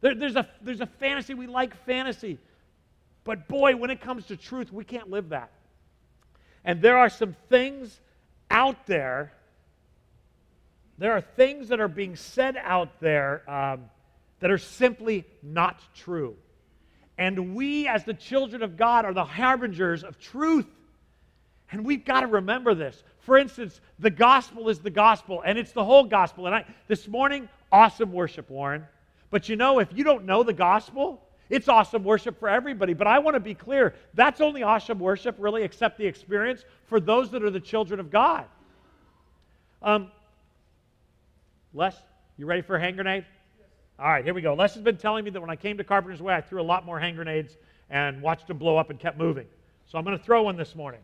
[0.00, 1.32] There, there's, a, there's a fantasy.
[1.32, 2.38] We like fantasy.
[3.24, 5.50] But boy, when it comes to truth, we can't live that.
[6.64, 8.00] And there are some things
[8.50, 9.32] out there
[10.98, 13.84] there are things that are being said out there um,
[14.40, 16.36] that are simply not true.
[17.18, 20.66] And we, as the children of God, are the harbingers of truth.
[21.72, 23.02] And we've got to remember this.
[23.20, 26.46] For instance, the gospel is the gospel, and it's the whole gospel.
[26.46, 28.84] And I, this morning, awesome worship, Warren.
[29.30, 32.94] But you know, if you don't know the gospel, it's awesome worship for everybody.
[32.94, 37.00] But I want to be clear that's only awesome worship, really, except the experience for
[37.00, 38.44] those that are the children of God.
[39.82, 40.10] Um,
[41.76, 41.94] Les,
[42.38, 43.24] you ready for a hand grenade?
[43.98, 44.54] All right, here we go.
[44.54, 46.64] Les has been telling me that when I came to Carpenter's Way, I threw a
[46.64, 47.54] lot more hand grenades
[47.90, 49.46] and watched them blow up and kept moving.
[49.86, 51.00] So I'm going to throw one this morning.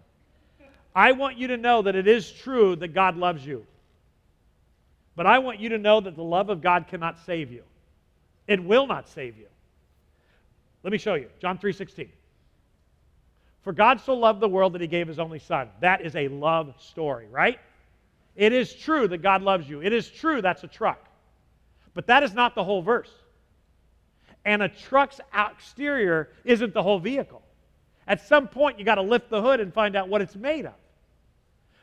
[0.95, 3.67] I want you to know that it is true that God loves you.
[5.15, 7.65] But I want you to know that the love of God cannot save you.
[8.49, 9.47] It will not save you.
[10.85, 11.29] Let me show you.
[11.39, 12.09] John 3:16.
[13.63, 15.69] For God so loved the world that he gave his only son.
[15.81, 17.59] That is a love story, right?
[18.35, 19.83] It is true that God loves you.
[19.83, 20.99] It is true that's a truck.
[21.95, 23.11] But that is not the whole verse.
[24.45, 27.43] And a truck's exterior isn't the whole vehicle.
[28.09, 30.67] At some point, you got to lift the hood and find out what it's made
[30.67, 30.75] of.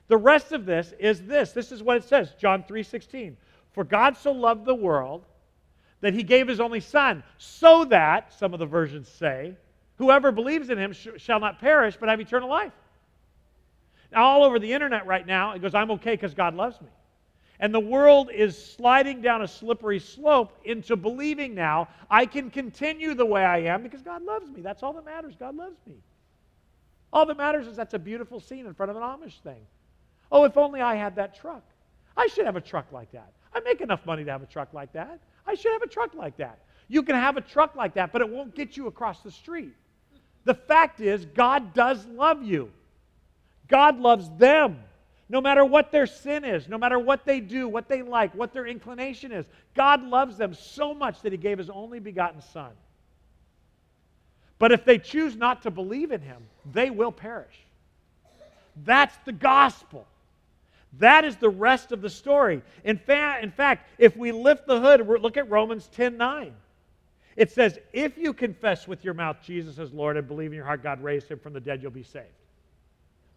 [0.08, 1.52] The rest of this is this.
[1.52, 3.36] This is what it says, John 3:16.
[3.72, 5.24] For God so loved the world
[6.02, 9.56] that he gave his only son, so that some of the versions say,
[9.98, 12.74] whoever believes in him sh- shall not perish but have eternal life
[14.16, 16.88] all over the internet right now, it goes, I'm okay because God loves me.
[17.60, 23.14] And the world is sliding down a slippery slope into believing now I can continue
[23.14, 24.62] the way I am because God loves me.
[24.62, 25.36] That's all that matters.
[25.38, 25.96] God loves me.
[27.12, 29.60] All that matters is that's a beautiful scene in front of an Amish thing.
[30.32, 31.64] Oh, if only I had that truck.
[32.16, 33.32] I should have a truck like that.
[33.54, 35.20] I make enough money to have a truck like that.
[35.46, 36.60] I should have a truck like that.
[36.88, 39.74] You can have a truck like that, but it won't get you across the street.
[40.46, 42.72] The fact is, God does love you.
[43.70, 44.80] God loves them.
[45.32, 48.52] No matter what their sin is, no matter what they do, what they like, what
[48.52, 49.46] their inclination is,
[49.76, 52.72] God loves them so much that He gave His only begotten Son.
[54.58, 56.42] But if they choose not to believe in Him,
[56.74, 57.56] they will perish.
[58.84, 60.08] That's the gospel.
[60.98, 62.64] That is the rest of the story.
[62.84, 66.52] In, fa- in fact, if we lift the hood, look at Romans 10 9.
[67.36, 70.66] It says, If you confess with your mouth Jesus as Lord and believe in your
[70.66, 72.34] heart God raised him from the dead, you'll be saved.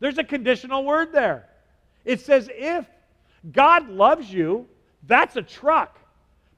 [0.03, 1.47] There's a conditional word there.
[2.05, 2.85] It says, if
[3.53, 4.67] God loves you,
[5.07, 5.97] that's a truck.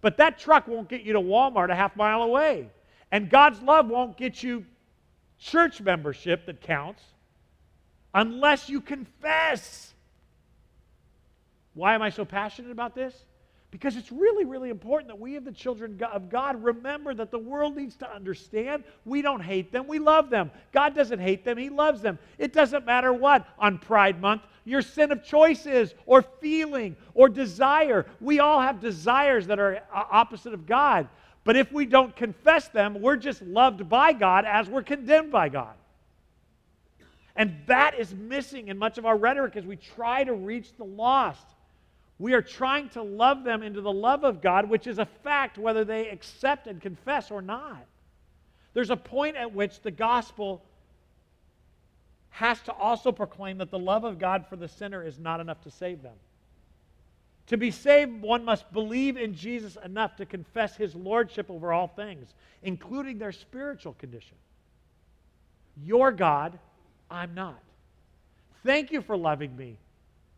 [0.00, 2.70] But that truck won't get you to Walmart a half mile away.
[3.12, 4.64] And God's love won't get you
[5.38, 7.02] church membership that counts
[8.14, 9.92] unless you confess.
[11.74, 13.14] Why am I so passionate about this?
[13.74, 17.40] because it's really, really important that we, of the children of God, remember that the
[17.40, 20.52] world needs to understand we don't hate them, we love them.
[20.70, 22.20] God doesn't hate them, He loves them.
[22.38, 27.28] It doesn't matter what on Pride Month your sin of choice is, or feeling, or
[27.28, 28.06] desire.
[28.20, 31.08] We all have desires that are uh, opposite of God.
[31.42, 35.48] But if we don't confess them, we're just loved by God as we're condemned by
[35.48, 35.74] God.
[37.34, 40.84] And that is missing in much of our rhetoric as we try to reach the
[40.84, 41.44] lost.
[42.18, 45.58] We are trying to love them into the love of God, which is a fact
[45.58, 47.84] whether they accept and confess or not.
[48.72, 50.62] There's a point at which the gospel
[52.30, 55.60] has to also proclaim that the love of God for the sinner is not enough
[55.62, 56.14] to save them.
[57.48, 61.88] To be saved, one must believe in Jesus enough to confess his lordship over all
[61.88, 64.36] things, including their spiritual condition.
[65.82, 66.58] Your God,
[67.10, 67.60] I'm not.
[68.64, 69.76] Thank you for loving me.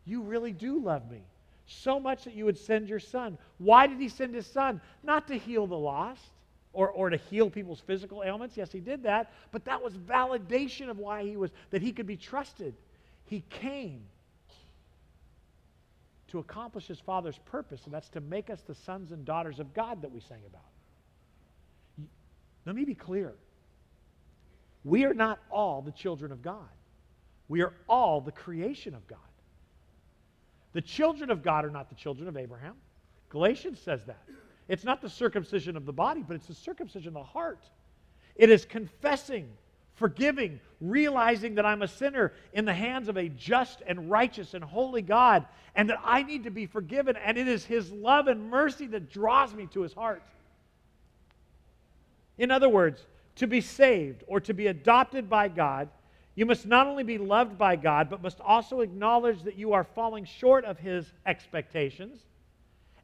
[0.05, 1.21] You really do love me
[1.67, 3.37] so much that you would send your son.
[3.59, 4.81] Why did he send his son?
[5.03, 6.21] Not to heal the lost
[6.73, 8.57] or, or to heal people's physical ailments.
[8.57, 12.07] Yes, he did that, but that was validation of why he was, that he could
[12.07, 12.73] be trusted.
[13.25, 14.03] He came
[16.29, 19.73] to accomplish his father's purpose, and that's to make us the sons and daughters of
[19.73, 20.61] God that we sang about.
[22.65, 23.33] Let me be clear.
[24.83, 26.67] We are not all the children of God.
[27.49, 29.17] We are all the creation of God.
[30.73, 32.75] The children of God are not the children of Abraham.
[33.29, 34.21] Galatians says that.
[34.67, 37.63] It's not the circumcision of the body, but it's the circumcision of the heart.
[38.35, 39.49] It is confessing,
[39.95, 44.63] forgiving, realizing that I'm a sinner in the hands of a just and righteous and
[44.63, 47.15] holy God, and that I need to be forgiven.
[47.17, 50.21] And it is His love and mercy that draws me to His heart.
[52.37, 53.03] In other words,
[53.37, 55.89] to be saved or to be adopted by God
[56.37, 59.83] you must not only be loved by God, but must also acknowledge that you are
[59.83, 62.19] falling short of His expectations,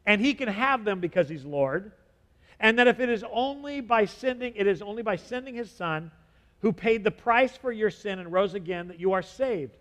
[0.06, 1.94] and He can have them because He's Lord,
[2.60, 6.12] and that if it is only by sending, it is only by sending His Son
[6.60, 9.76] who paid the price for your sin and rose again that you are saved.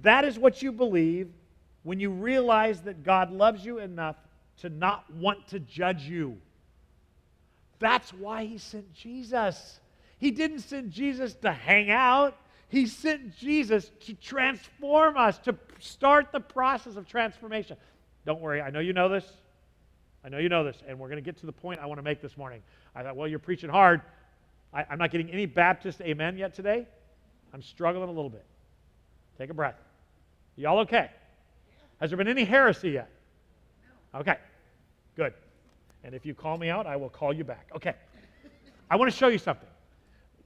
[0.00, 1.28] That is what you believe
[1.82, 4.16] when you realize that God loves you enough
[4.62, 6.38] to not want to judge you.
[7.78, 9.80] That's why he sent Jesus.
[10.24, 12.34] He didn't send Jesus to hang out.
[12.70, 17.76] He sent Jesus to transform us, to start the process of transformation.
[18.24, 19.26] Don't worry, I know you know this.
[20.24, 21.98] I know you know this, and we're going to get to the point I want
[21.98, 22.62] to make this morning.
[22.94, 24.00] I thought, well, you're preaching hard.
[24.72, 26.86] I, am not getting any Baptist amen yet today.
[27.52, 28.46] I'm struggling a little bit.
[29.36, 29.76] Take a breath.
[30.56, 31.10] Y'all okay?
[32.00, 33.10] Has there been any heresy yet?
[34.14, 34.38] Okay,
[35.16, 35.34] good.
[36.02, 37.66] And if you call me out, I will call you back.
[37.76, 37.92] Okay.
[38.90, 39.68] I want to show you something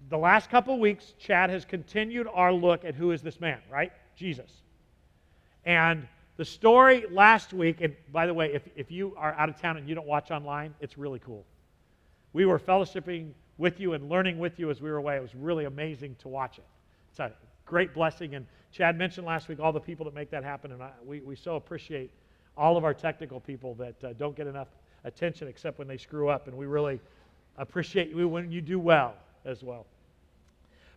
[0.08, 3.92] the last couple weeks, Chad has continued our look at who is this man, right?
[4.16, 4.50] Jesus.
[5.64, 6.06] And
[6.36, 9.76] the story last week, and by the way, if, if you are out of town
[9.76, 11.44] and you don't watch online, it's really cool.
[12.32, 15.16] We were fellowshipping with you and learning with you as we were away.
[15.16, 16.64] It was really amazing to watch it.
[17.10, 17.32] It's a
[17.66, 18.34] great blessing.
[18.34, 20.72] And Chad mentioned last week all the people that make that happen.
[20.72, 22.10] And I, we, we so appreciate
[22.56, 24.68] all of our technical people that uh, don't get enough
[25.04, 26.46] attention except when they screw up.
[26.46, 27.00] And we really
[27.56, 29.86] appreciate you when you do well as well.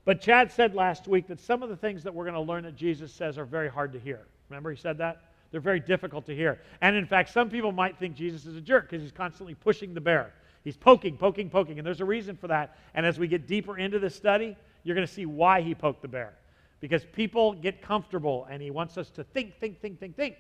[0.04, 2.64] But Chad said last week that some of the things that we're going to learn
[2.64, 4.26] that Jesus says are very hard to hear.
[4.50, 5.22] Remember, he said that?
[5.52, 6.60] They're very difficult to hear.
[6.82, 9.94] And in fact, some people might think Jesus is a jerk because he's constantly pushing
[9.94, 10.34] the bear.
[10.64, 11.78] He's poking, poking, poking.
[11.78, 12.78] And there's a reason for that.
[12.96, 16.02] And as we get deeper into this study, you're going to see why he poked
[16.02, 16.34] the bear.
[16.80, 20.38] Because people get comfortable and he wants us to think, think, think, think, think.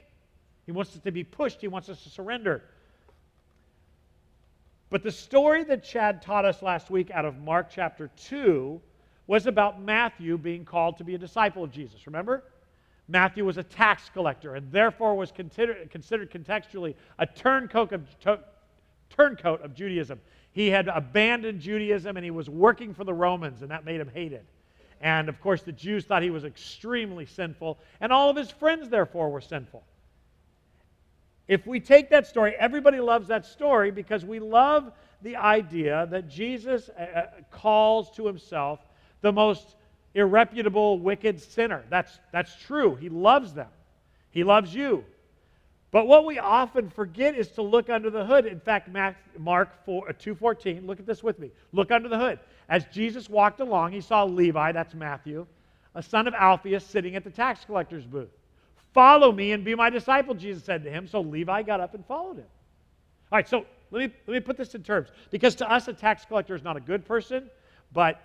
[0.66, 2.64] He wants us to be pushed, he wants us to surrender.
[4.90, 8.82] But the story that Chad taught us last week out of Mark chapter 2
[9.28, 12.06] was about Matthew being called to be a disciple of Jesus.
[12.08, 12.44] Remember?
[13.08, 18.04] Matthew was a tax collector and therefore was considered, considered contextually a turncoat of,
[19.10, 20.20] turncoat of Judaism.
[20.54, 24.10] He had abandoned Judaism and he was working for the Romans, and that made him
[24.14, 24.46] hated.
[25.02, 28.88] And of course, the Jews thought he was extremely sinful, and all of his friends,
[28.90, 29.84] therefore, were sinful.
[31.48, 34.92] If we take that story, everybody loves that story because we love
[35.22, 38.80] the idea that Jesus uh, uh, calls to himself
[39.22, 39.76] the most
[40.16, 41.84] irreputable, wicked sinner.
[41.90, 42.96] That's, that's true.
[42.96, 43.70] He loves them,
[44.32, 45.06] He loves you.
[45.92, 48.46] But what we often forget is to look under the hood.
[48.46, 48.88] In fact,
[49.38, 51.52] Mark 4, uh, 2.14, look at this with me.
[51.74, 52.40] Look under the hood.
[52.70, 55.46] As Jesus walked along, he saw Levi, that's Matthew,
[55.94, 58.30] a son of Alphaeus, sitting at the tax collector's booth.
[58.94, 61.08] Follow me and be my disciple, Jesus said to him.
[61.08, 62.46] So Levi got up and followed him.
[63.32, 65.10] All right, so let me, let me put this in terms.
[65.30, 67.50] Because to us, a tax collector is not a good person,
[67.92, 68.22] but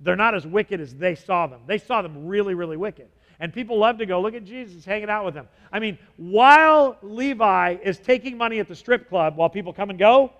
[0.00, 1.60] they're not as wicked as they saw them.
[1.66, 3.08] They saw them really, really wicked.
[3.40, 5.48] And people love to go, look at Jesus hanging out with them.
[5.72, 9.98] I mean, while Levi is taking money at the strip club while people come and
[9.98, 10.32] go,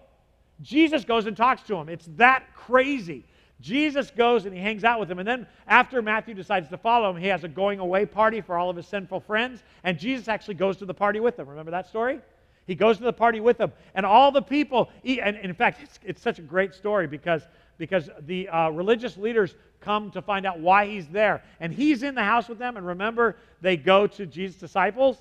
[0.63, 1.89] Jesus goes and talks to him.
[1.91, 3.25] It's that crazy.
[3.61, 5.19] Jesus goes and he hangs out with him.
[5.19, 8.57] And then after Matthew decides to follow him, he has a going away party for
[8.57, 9.63] all of his sinful friends.
[9.85, 11.49] And Jesus actually goes to the party with them.
[11.49, 12.21] Remember that story?
[12.67, 13.73] He goes to the party with them.
[13.95, 17.43] And all the people, and in fact, it's, it's such a great story because
[17.79, 21.43] because the uh, religious leaders come to find out why he's there.
[21.61, 22.77] And he's in the house with them.
[22.77, 25.19] And remember, they go to Jesus' disciples.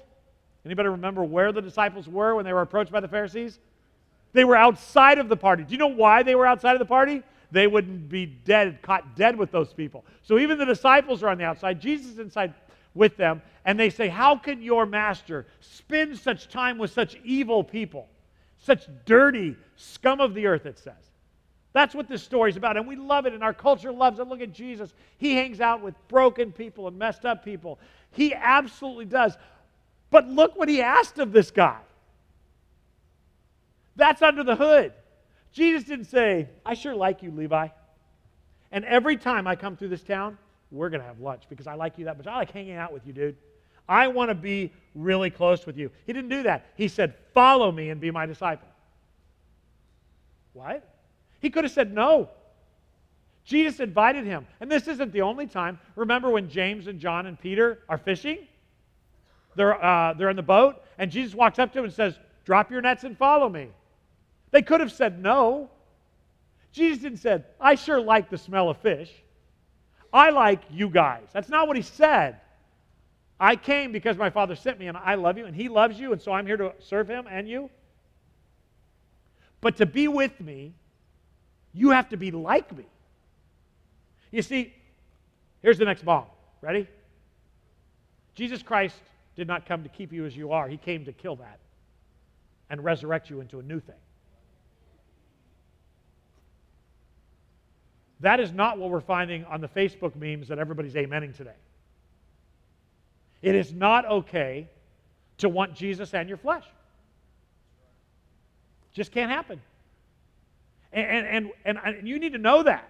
[0.65, 3.59] Anybody remember where the disciples were when they were approached by the Pharisees?
[4.33, 5.63] They were outside of the party.
[5.63, 7.21] Do you know why they were outside of the party?
[7.51, 10.03] They would be dead, caught dead with those people.
[10.23, 11.79] So even the disciples are on the outside.
[11.79, 12.53] Jesus is inside
[12.95, 17.63] with them, and they say, How can your master spend such time with such evil
[17.63, 18.07] people,
[18.57, 20.91] such dirty scum of the earth, it says?
[21.75, 22.77] That's what this story is about.
[22.77, 24.27] And we love it, and our culture loves it.
[24.29, 24.93] Look at Jesus.
[25.17, 27.79] He hangs out with broken people and messed up people.
[28.11, 29.37] He absolutely does.
[30.09, 31.77] But look what he asked of this guy.
[33.97, 34.93] That's under the hood.
[35.51, 37.67] Jesus didn't say, I sure like you, Levi.
[38.71, 40.37] And every time I come through this town,
[40.71, 42.25] we're going to have lunch because I like you that much.
[42.25, 43.35] I like hanging out with you, dude.
[43.89, 45.91] I want to be really close with you.
[46.07, 46.67] He didn't do that.
[46.77, 48.69] He said, Follow me and be my disciple.
[50.53, 50.89] What?
[51.45, 52.31] He could have said no.
[53.43, 54.47] Jesus invited him.
[54.59, 55.77] And this isn't the only time.
[55.95, 58.39] Remember when James and John and Peter are fishing?
[59.55, 62.71] They're, uh, they're in the boat, and Jesus walks up to him and says, Drop
[62.71, 63.67] your nets and follow me.
[64.49, 65.69] They could have said no.
[66.71, 69.11] Jesus didn't say, I sure like the smell of fish.
[70.11, 71.27] I like you guys.
[71.31, 72.37] That's not what he said.
[73.39, 76.11] I came because my Father sent me, and I love you, and he loves you,
[76.11, 77.69] and so I'm here to serve him and you.
[79.61, 80.73] But to be with me
[81.75, 82.85] you have to be like me.
[84.31, 84.73] You see,
[85.61, 86.25] here's the next bomb.
[86.61, 86.87] Ready?
[88.33, 88.95] Jesus Christ
[89.35, 91.59] did not come to keep you as you are, He came to kill that
[92.69, 93.95] and resurrect you into a new thing.
[98.21, 101.53] That is not what we're finding on the Facebook memes that everybody's amening today.
[103.43, 104.67] It is not okay
[105.39, 106.63] to want Jesus and your flesh.
[108.93, 109.59] Just can't happen.
[110.95, 112.89] And, and, and, and you need to know that.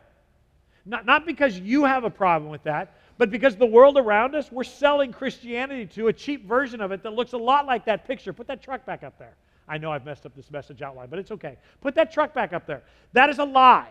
[0.86, 4.52] Not, not because you have a problem with that, but because the world around us,
[4.52, 8.06] we're selling Christianity to a cheap version of it that looks a lot like that
[8.06, 8.32] picture.
[8.32, 9.36] Put that truck back up there.
[9.68, 11.58] I know I've messed up this message outline, but it's okay.
[11.82, 12.84] Put that truck back up there.
[13.14, 13.88] That is a lie.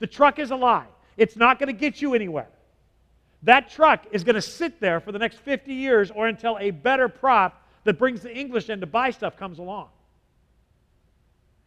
[0.00, 0.86] The truck is a lie.
[1.16, 2.48] It's not going to get you anywhere.
[3.44, 6.72] That truck is going to sit there for the next 50 years or until a
[6.72, 9.88] better prop that brings the English in to buy stuff comes along.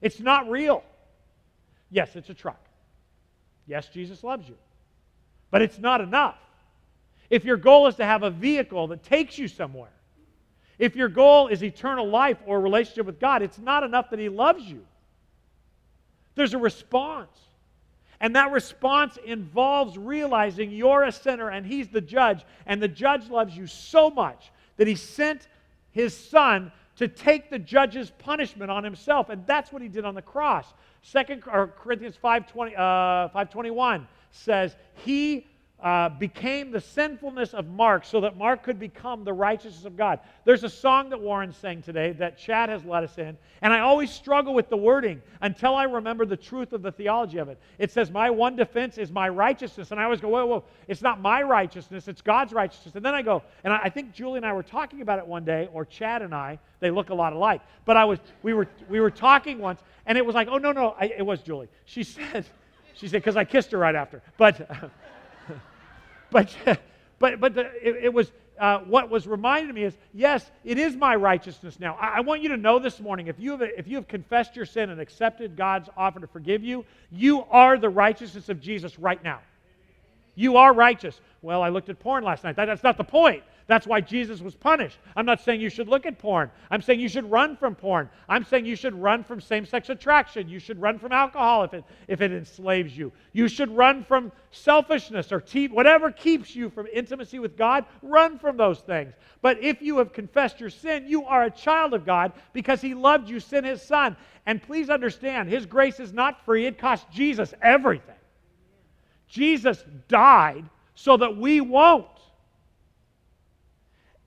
[0.01, 0.83] It's not real.
[1.91, 2.59] Yes, it's a truck.
[3.67, 4.55] Yes, Jesus loves you.
[5.51, 6.37] But it's not enough.
[7.29, 9.91] If your goal is to have a vehicle that takes you somewhere,
[10.79, 14.19] if your goal is eternal life or a relationship with God, it's not enough that
[14.19, 14.81] He loves you.
[16.35, 17.29] There's a response.
[18.21, 23.29] And that response involves realizing you're a sinner and He's the judge, and the judge
[23.29, 25.47] loves you so much that He sent
[25.91, 29.29] His Son to take the judge's punishment on Himself.
[29.29, 30.65] And that's what He did on the cross.
[31.03, 32.79] Second Corinthians uh,
[33.33, 35.45] 521 says, He
[35.81, 40.19] uh, became the sinfulness of Mark so that Mark could become the righteousness of God.
[40.45, 43.79] There's a song that Warren sang today that Chad has let us in, and I
[43.79, 47.59] always struggle with the wording until I remember the truth of the theology of it.
[47.79, 49.89] It says, My one defense is my righteousness.
[49.91, 52.95] And I always go, Whoa, whoa, it's not my righteousness, it's God's righteousness.
[52.95, 55.43] And then I go, and I think Julie and I were talking about it one
[55.43, 57.61] day, or Chad and I, they look a lot alike.
[57.85, 60.71] But I was, we were, we were talking once, and it was like, oh no,
[60.71, 61.67] no, I, it was Julie.
[61.85, 62.45] She said,
[62.93, 64.21] she said, because I kissed her right after.
[64.37, 64.69] But
[66.31, 66.49] but,
[67.19, 70.95] but, but the, it, it, was uh, what was reminded me is yes, it is
[70.95, 71.95] my righteousness now.
[71.99, 74.55] I, I want you to know this morning if you, have, if you have confessed
[74.55, 78.97] your sin and accepted God's offer to forgive you, you are the righteousness of Jesus
[78.97, 79.39] right now.
[80.33, 81.19] You are righteous.
[81.41, 82.55] Well, I looked at porn last night.
[82.55, 83.43] That, that's not the point.
[83.71, 84.97] That's why Jesus was punished.
[85.15, 86.51] I'm not saying you should look at porn.
[86.71, 88.09] I'm saying you should run from porn.
[88.27, 90.49] I'm saying you should run from same sex attraction.
[90.49, 93.13] You should run from alcohol if it, if it enslaves you.
[93.31, 97.85] You should run from selfishness or te- whatever keeps you from intimacy with God.
[98.01, 99.13] Run from those things.
[99.41, 102.93] But if you have confessed your sin, you are a child of God because He
[102.93, 104.17] loved you, sent His Son.
[104.47, 108.15] And please understand, His grace is not free, it cost Jesus everything.
[109.29, 112.05] Jesus died so that we won't.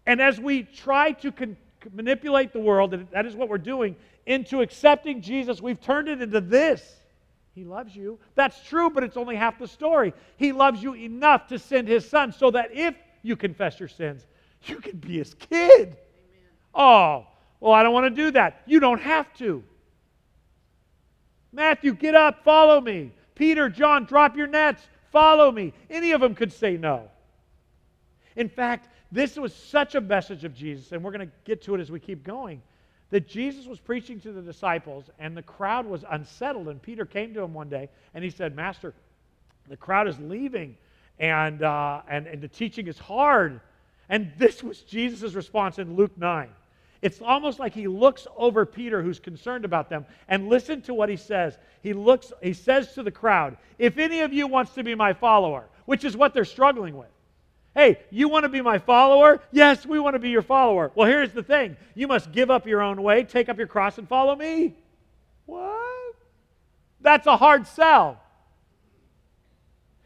[0.06, 1.56] And as we try to con-
[1.92, 3.96] manipulate the world, and that is what we're doing,
[4.26, 7.00] into accepting Jesus, we've turned it into this.
[7.54, 8.18] He loves you.
[8.34, 10.12] That's true, but it's only half the story.
[10.36, 14.26] He loves you enough to send his son so that if you confess your sins,
[14.64, 15.96] you can be his kid.
[15.98, 16.50] Amen.
[16.74, 17.26] Oh,
[17.60, 18.62] well, I don't want to do that.
[18.66, 19.62] You don't have to.
[21.52, 23.12] Matthew, get up, follow me.
[23.36, 24.82] Peter, John, drop your nets,
[25.12, 25.72] follow me.
[25.88, 27.08] Any of them could say no.
[28.34, 31.76] In fact, this was such a message of Jesus, and we're going to get to
[31.76, 32.60] it as we keep going,
[33.10, 36.66] that Jesus was preaching to the disciples, and the crowd was unsettled.
[36.66, 38.92] And Peter came to him one day, and he said, Master,
[39.68, 40.76] the crowd is leaving,
[41.20, 43.60] and, uh, and, and the teaching is hard.
[44.08, 46.48] And this was Jesus' response in Luke 9.
[47.00, 51.08] It's almost like he looks over Peter, who's concerned about them, and listen to what
[51.08, 51.56] he says.
[51.84, 55.12] He looks, he says to the crowd, If any of you wants to be my
[55.12, 57.06] follower, which is what they're struggling with,
[57.74, 59.40] Hey, you want to be my follower?
[59.50, 60.92] Yes, we want to be your follower.
[60.94, 63.98] Well, here's the thing you must give up your own way, take up your cross,
[63.98, 64.74] and follow me.
[65.46, 65.80] What?
[67.00, 68.20] That's a hard sell.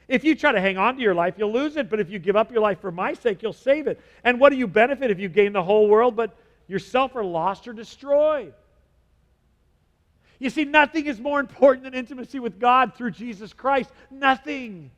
[0.08, 1.90] If you try to hang on to your life, you'll lose it.
[1.90, 4.00] But if you give up your life for my sake, you'll save it.
[4.24, 6.34] And what do you benefit if you gain the whole world but
[6.66, 8.54] yourself are lost or destroyed?
[10.38, 13.90] You see, nothing is more important than intimacy with God through Jesus Christ.
[14.10, 14.90] Nothing.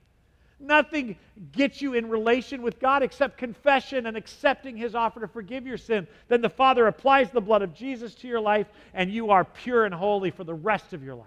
[0.62, 1.16] Nothing
[1.52, 5.78] gets you in relation with God except confession and accepting His offer to forgive your
[5.78, 6.06] sin.
[6.28, 9.86] Then the Father applies the blood of Jesus to your life, and you are pure
[9.86, 11.26] and holy for the rest of your life.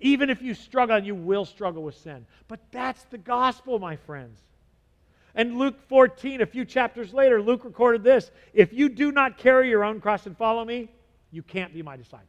[0.00, 2.24] Even if you struggle, and you will struggle with sin.
[2.48, 4.38] But that's the gospel, my friends.
[5.34, 9.68] And Luke 14, a few chapters later, Luke recorded this If you do not carry
[9.68, 10.88] your own cross and follow me,
[11.30, 12.24] you can't be my disciple.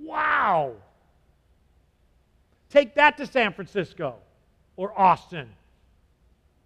[0.00, 0.74] Wow!
[2.70, 4.14] Take that to San Francisco
[4.76, 5.48] or Austin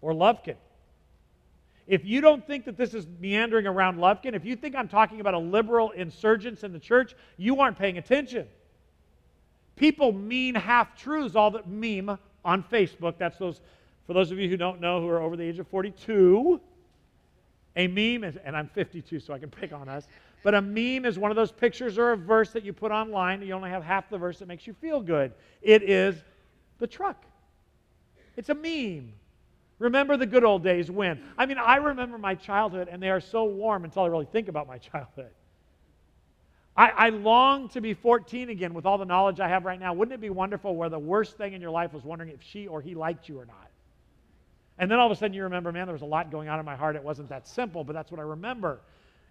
[0.01, 0.55] or Lufkin.
[1.87, 5.19] If you don't think that this is meandering around Lufkin, if you think I'm talking
[5.19, 8.47] about a liberal insurgence in the church, you aren't paying attention.
[9.75, 13.15] People mean half truths, all that meme on Facebook.
[13.17, 13.61] That's those,
[14.05, 16.61] for those of you who don't know who are over the age of 42,
[17.77, 20.07] a meme is, and I'm 52, so I can pick on us,
[20.43, 23.41] but a meme is one of those pictures or a verse that you put online.
[23.41, 25.31] You only have half the verse that makes you feel good.
[25.61, 26.15] It is
[26.79, 27.23] the truck.
[28.37, 29.13] It's a meme.
[29.79, 31.21] Remember the good old days when.
[31.37, 34.47] I mean, I remember my childhood, and they are so warm until I really think
[34.47, 35.31] about my childhood.
[36.77, 39.93] I, I, long to be 14 again with all the knowledge I have right now.
[39.93, 42.67] Wouldn't it be wonderful where the worst thing in your life was wondering if she
[42.67, 43.69] or he liked you or not?
[44.77, 46.59] And then all of a sudden you remember, man, there was a lot going on
[46.59, 46.95] in my heart.
[46.95, 48.79] It wasn't that simple, but that's what I remember.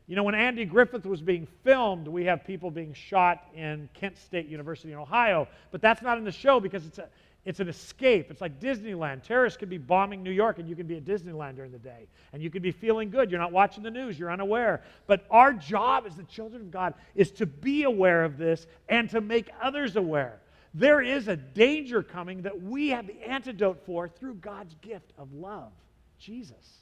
[0.06, 4.18] You know, when Andy Griffith was being filmed, we have people being shot in Kent
[4.18, 7.08] State University in Ohio, but that's not in the show because it's a,
[7.46, 8.30] it's an escape.
[8.30, 9.22] It's like Disneyland.
[9.22, 12.06] Terrorists could be bombing New York, and you can be at Disneyland during the day,
[12.32, 13.30] and you could be feeling good.
[13.30, 14.82] You're not watching the news, you're unaware.
[15.06, 19.08] But our job as the children of God is to be aware of this and
[19.10, 20.38] to make others aware.
[20.74, 25.32] There is a danger coming that we have the antidote for through God's gift of
[25.32, 25.72] love
[26.18, 26.76] Jesus.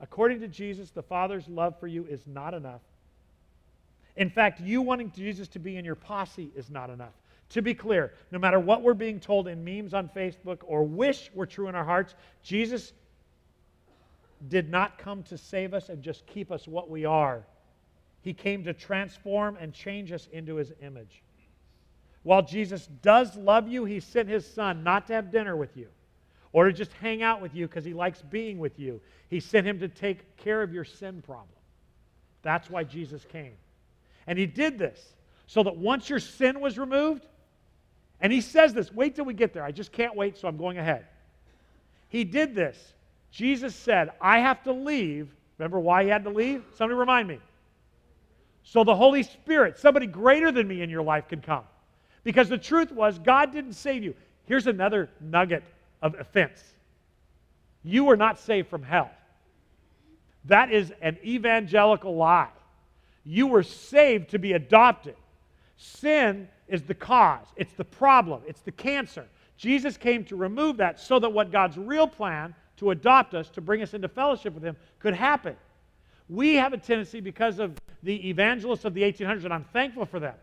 [0.00, 2.80] According to Jesus, the Father's love for you is not enough.
[4.16, 7.12] In fact, you wanting Jesus to be in your posse is not enough.
[7.52, 11.30] To be clear, no matter what we're being told in memes on Facebook or wish
[11.34, 12.94] were true in our hearts, Jesus
[14.48, 17.44] did not come to save us and just keep us what we are.
[18.22, 21.22] He came to transform and change us into his image.
[22.22, 25.88] While Jesus does love you, he sent his son not to have dinner with you
[26.52, 28.98] or to just hang out with you because he likes being with you.
[29.28, 31.48] He sent him to take care of your sin problem.
[32.40, 33.52] That's why Jesus came.
[34.26, 35.12] And he did this
[35.46, 37.26] so that once your sin was removed,
[38.22, 39.64] and he says this wait till we get there.
[39.64, 41.04] I just can't wait, so I'm going ahead.
[42.08, 42.78] He did this.
[43.32, 45.28] Jesus said, I have to leave.
[45.58, 46.62] Remember why he had to leave?
[46.74, 47.40] Somebody remind me.
[48.62, 51.64] So the Holy Spirit, somebody greater than me in your life, can come.
[52.22, 54.14] Because the truth was, God didn't save you.
[54.44, 55.64] Here's another nugget
[56.00, 56.62] of offense
[57.84, 59.10] you were not saved from hell.
[60.44, 62.50] That is an evangelical lie.
[63.24, 65.16] You were saved to be adopted.
[65.78, 69.26] Sin is the cause, it's the problem, it's the cancer.
[69.56, 73.60] Jesus came to remove that so that what God's real plan to adopt us, to
[73.60, 75.54] bring us into fellowship with Him, could happen.
[76.28, 80.18] We have a tendency because of the evangelists of the 1800s, and I'm thankful for
[80.18, 80.34] them.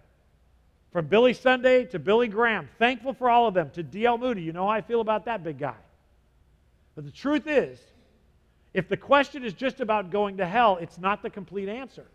[0.92, 4.18] From Billy Sunday to Billy Graham, thankful for all of them, to D.L.
[4.18, 4.42] Moody.
[4.42, 5.76] You know how I feel about that big guy.
[6.96, 7.80] But the truth is,
[8.74, 12.06] if the question is just about going to hell, it's not the complete answer.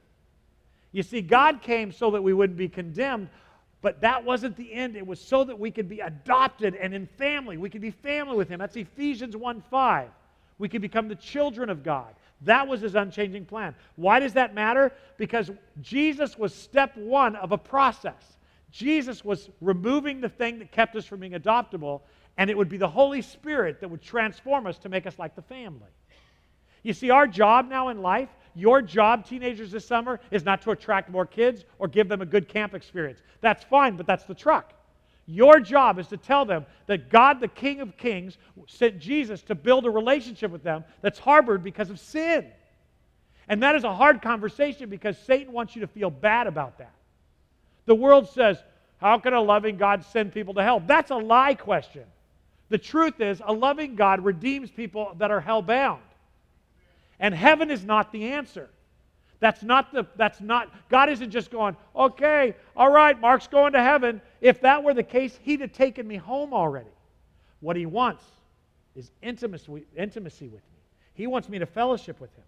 [0.92, 3.28] You see, God came so that we wouldn't be condemned,
[3.84, 4.96] but that wasn't the end.
[4.96, 7.58] It was so that we could be adopted and in family.
[7.58, 8.58] We could be family with Him.
[8.58, 10.08] That's Ephesians 1 5.
[10.56, 12.14] We could become the children of God.
[12.40, 13.74] That was His unchanging plan.
[13.96, 14.90] Why does that matter?
[15.18, 15.50] Because
[15.82, 18.38] Jesus was step one of a process.
[18.70, 22.00] Jesus was removing the thing that kept us from being adoptable,
[22.38, 25.36] and it would be the Holy Spirit that would transform us to make us like
[25.36, 25.90] the family.
[26.84, 30.70] You see, our job now in life your job, teenagers, this summer is not to
[30.70, 33.20] attract more kids or give them a good camp experience.
[33.40, 34.72] That's fine, but that's the truck.
[35.26, 38.36] Your job is to tell them that God, the King of Kings,
[38.68, 42.46] sent Jesus to build a relationship with them that's harbored because of sin.
[43.48, 46.94] And that is a hard conversation because Satan wants you to feel bad about that.
[47.86, 48.62] The world says,
[48.98, 50.80] How can a loving God send people to hell?
[50.86, 52.04] That's a lie question.
[52.68, 56.00] The truth is, a loving God redeems people that are hell bound.
[57.24, 58.68] And heaven is not the answer.
[59.40, 63.82] That's not the, that's not, God isn't just going, okay, all right, Mark's going to
[63.82, 64.20] heaven.
[64.42, 66.90] If that were the case, he'd have taken me home already.
[67.60, 68.22] What he wants
[68.94, 70.80] is intimacy, intimacy with me,
[71.14, 72.44] he wants me to fellowship with him.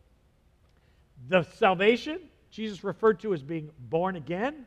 [1.31, 2.21] The salvation
[2.51, 4.67] Jesus referred to as being born again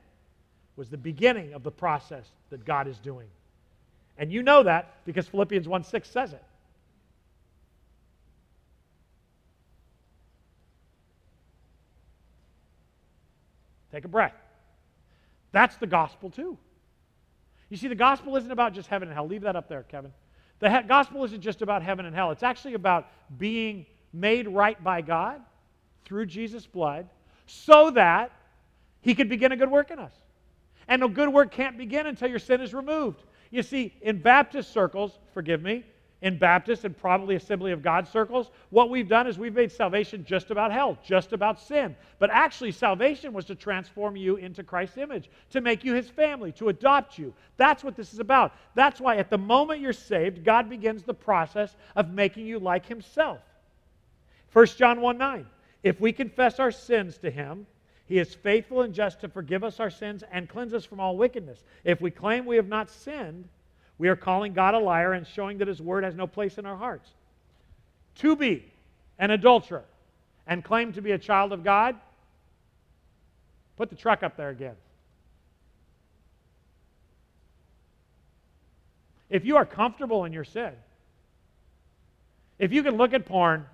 [0.76, 3.28] was the beginning of the process that God is doing.
[4.18, 6.44] And you know that because Philippians 1 6 says it.
[13.92, 14.36] Take a breath.
[15.52, 16.58] That's the gospel, too.
[17.70, 19.28] You see, the gospel isn't about just heaven and hell.
[19.28, 20.12] Leave that up there, Kevin.
[20.60, 24.82] The he- gospel isn't just about heaven and hell, it's actually about being made right
[24.84, 25.42] by God
[26.06, 27.08] through Jesus' blood
[27.46, 28.32] so that
[29.02, 30.14] he could begin a good work in us.
[30.88, 33.24] And a good work can't begin until your sin is removed.
[33.52, 35.84] You see, in Baptist circles, forgive me,
[36.22, 40.26] in Baptist and probably Assembly of God circles, what we've done is we've made salvation
[40.28, 41.96] just about hell, just about sin.
[42.18, 46.52] But actually, salvation was to transform you into Christ's image, to make you his family,
[46.54, 47.34] to adopt you.
[47.58, 48.54] That's what this is about.
[48.76, 52.86] That's why at the moment you're saved, God begins the process of making you like
[52.86, 53.40] himself.
[54.52, 55.46] 1 John 1 9.
[55.84, 57.66] If we confess our sins to him,
[58.08, 61.16] he is faithful and just to forgive us our sins and cleanse us from all
[61.16, 61.64] wickedness.
[61.86, 63.48] If we claim we have not sinned,
[64.00, 66.66] we are calling God a liar and showing that his word has no place in
[66.66, 67.08] our hearts.
[68.16, 68.64] To be
[69.20, 69.84] an adulterer
[70.48, 71.98] and claim to be a child of God,
[73.76, 74.76] put the truck up there again.
[79.30, 80.72] If you are comfortable in your sin,
[82.58, 83.66] if you can look at porn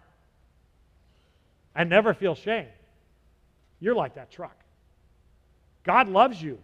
[1.75, 2.67] and never feel shame,
[3.79, 4.55] you're like that truck.
[5.83, 6.57] God loves you.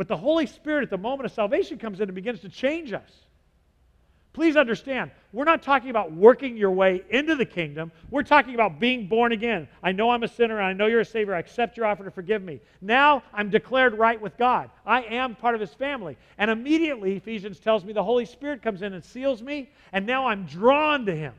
[0.00, 2.94] But the Holy Spirit at the moment of salvation comes in and begins to change
[2.94, 3.10] us.
[4.32, 7.92] Please understand, we're not talking about working your way into the kingdom.
[8.10, 9.68] We're talking about being born again.
[9.82, 11.34] I know I'm a sinner and I know you're a savior.
[11.34, 12.60] I accept your offer to forgive me.
[12.80, 14.70] Now I'm declared right with God.
[14.86, 16.16] I am part of his family.
[16.38, 20.24] And immediately, Ephesians tells me the Holy Spirit comes in and seals me, and now
[20.28, 21.34] I'm drawn to him.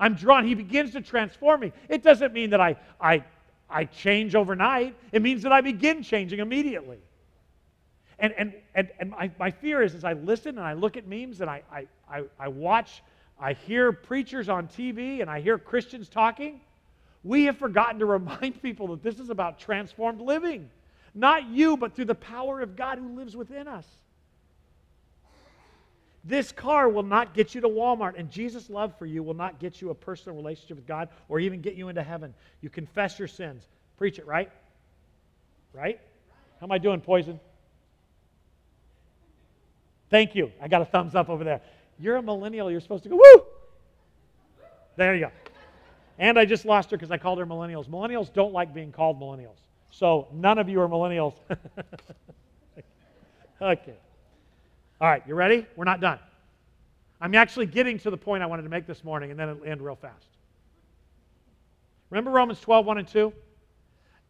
[0.00, 0.46] I'm drawn.
[0.46, 1.72] He begins to transform me.
[1.90, 3.22] It doesn't mean that I, I,
[3.68, 6.96] I change overnight, it means that I begin changing immediately
[8.22, 11.08] and, and, and, and my, my fear is as I listen and I look at
[11.08, 13.02] memes and I, I, I, I watch,
[13.38, 16.60] I hear preachers on TV and I hear Christians talking,
[17.24, 20.70] we have forgotten to remind people that this is about transformed living.
[21.14, 23.86] Not you, but through the power of God who lives within us.
[26.24, 29.58] This car will not get you to Walmart, and Jesus' love for you will not
[29.58, 32.32] get you a personal relationship with God or even get you into heaven.
[32.60, 33.66] You confess your sins.
[33.98, 34.48] Preach it, right?
[35.74, 35.98] Right?
[36.60, 37.40] How am I doing, poison?
[40.12, 40.50] Thank you.
[40.60, 41.62] I got a thumbs up over there.
[41.98, 42.70] You're a millennial.
[42.70, 43.44] You're supposed to go, woo!
[44.96, 45.30] There you go.
[46.18, 47.88] And I just lost her because I called her millennials.
[47.88, 49.56] Millennials don't like being called millennials.
[49.90, 51.32] So none of you are millennials.
[51.50, 51.80] okay.
[55.00, 55.66] All right, you ready?
[55.76, 56.18] We're not done.
[57.18, 59.64] I'm actually getting to the point I wanted to make this morning, and then it'll
[59.64, 60.26] end real fast.
[62.10, 63.32] Remember Romans 12, 1 and 2?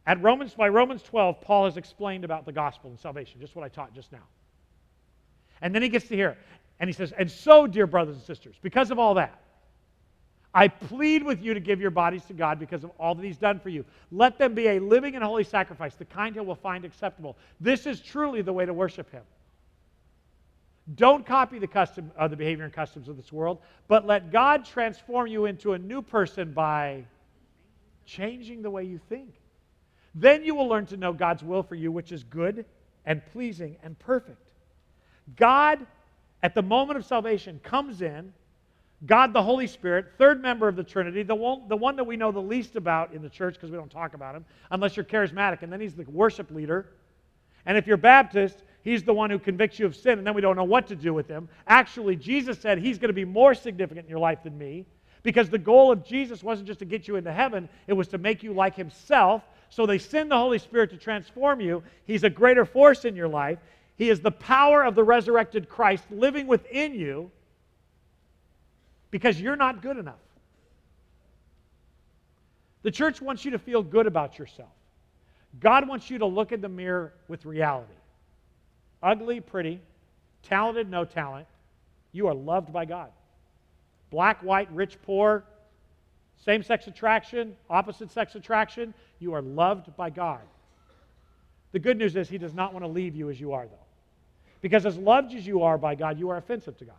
[0.06, 3.64] At Romans, by Romans 12, Paul has explained about the gospel and salvation, just what
[3.64, 4.18] I taught just now.
[5.62, 6.36] And then he gets to here.
[6.80, 9.38] And he says, And so, dear brothers and sisters, because of all that,
[10.54, 13.38] I plead with you to give your bodies to God because of all that He's
[13.38, 13.86] done for you.
[14.10, 17.38] Let them be a living and holy sacrifice, the kind He will find acceptable.
[17.58, 19.22] This is truly the way to worship Him.
[20.96, 24.66] Don't copy the custom, uh, the behavior and customs of this world, but let God
[24.66, 27.04] transform you into a new person by
[28.04, 29.32] changing the way you think.
[30.14, 32.66] Then you will learn to know God's will for you, which is good
[33.06, 34.51] and pleasing and perfect.
[35.36, 35.84] God,
[36.42, 38.32] at the moment of salvation, comes in.
[39.06, 42.16] God the Holy Spirit, third member of the Trinity, the one, the one that we
[42.16, 45.04] know the least about in the church because we don't talk about him, unless you're
[45.04, 45.62] charismatic.
[45.62, 46.88] And then he's the worship leader.
[47.66, 50.40] And if you're Baptist, he's the one who convicts you of sin, and then we
[50.40, 51.48] don't know what to do with him.
[51.66, 54.86] Actually, Jesus said he's going to be more significant in your life than me
[55.24, 58.18] because the goal of Jesus wasn't just to get you into heaven, it was to
[58.18, 59.42] make you like himself.
[59.68, 61.82] So they send the Holy Spirit to transform you.
[62.06, 63.58] He's a greater force in your life.
[63.96, 67.30] He is the power of the resurrected Christ living within you
[69.10, 70.14] because you're not good enough.
[72.82, 74.70] The church wants you to feel good about yourself.
[75.60, 77.92] God wants you to look in the mirror with reality.
[79.02, 79.80] Ugly, pretty,
[80.44, 81.46] talented, no talent,
[82.12, 83.10] you are loved by God.
[84.10, 85.44] Black, white, rich, poor,
[86.44, 90.40] same sex attraction, opposite sex attraction, you are loved by God.
[91.72, 93.76] The good news is he does not want to leave you as you are, though.
[94.60, 96.94] Because as loved as you are by God, you are offensive to God.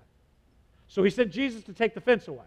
[0.87, 2.45] So he sent Jesus to take the fence away.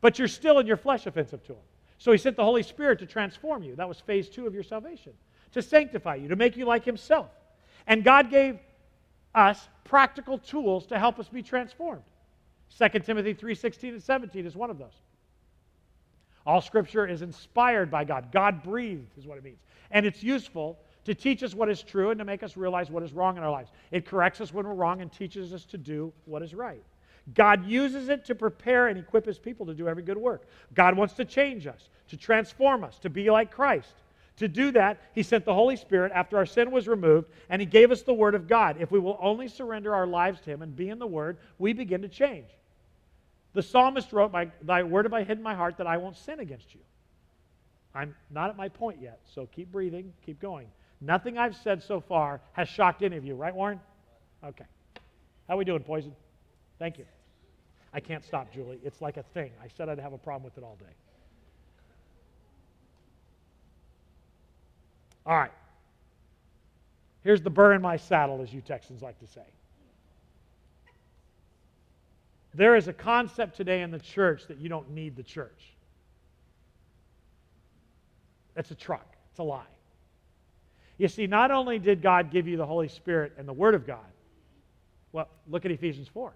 [0.00, 1.62] But you're still in your flesh offensive to him.
[1.98, 3.74] So he sent the Holy Spirit to transform you.
[3.76, 5.12] That was phase two of your salvation,
[5.52, 7.28] to sanctify you, to make you like himself.
[7.86, 8.58] And God gave
[9.34, 12.02] us practical tools to help us be transformed.
[12.78, 14.94] 2 Timothy 3:16 and 17 is one of those.
[16.44, 18.30] All scripture is inspired by God.
[18.30, 19.58] God breathed is what it means.
[19.90, 23.02] And it's useful to teach us what is true and to make us realize what
[23.04, 23.70] is wrong in our lives.
[23.92, 26.82] It corrects us when we're wrong and teaches us to do what is right.
[27.32, 30.46] God uses it to prepare and equip his people to do every good work.
[30.74, 33.94] God wants to change us, to transform us, to be like Christ.
[34.38, 37.66] To do that, he sent the Holy Spirit after our sin was removed, and he
[37.66, 38.76] gave us the Word of God.
[38.80, 41.72] If we will only surrender our lives to him and be in the Word, we
[41.72, 42.48] begin to change.
[43.54, 44.32] The psalmist wrote,
[44.62, 46.80] Thy word have I hid in my heart that I won't sin against you.
[47.94, 50.66] I'm not at my point yet, so keep breathing, keep going.
[51.00, 53.80] Nothing I've said so far has shocked any of you, right, Warren?
[54.44, 54.64] Okay.
[55.48, 56.14] How we doing, Poison?
[56.78, 57.04] Thank you.
[57.92, 58.78] I can't stop, Julie.
[58.84, 59.50] It's like a thing.
[59.62, 60.94] I said I'd have a problem with it all day.
[65.26, 65.52] All right.
[67.22, 69.44] Here's the burr in my saddle, as you Texans like to say.
[72.54, 75.72] There is a concept today in the church that you don't need the church.
[78.54, 79.66] That's a truck, it's a lie.
[80.98, 83.86] You see, not only did God give you the Holy Spirit and the Word of
[83.86, 84.04] God,
[85.12, 86.34] well, look at Ephesians 4.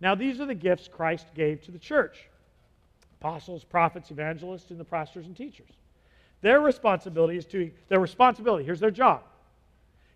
[0.00, 2.26] Now, these are the gifts Christ gave to the church
[3.20, 5.70] apostles, prophets, evangelists, and the pastors and teachers.
[6.42, 9.22] Their responsibility is to, their responsibility, here's their job,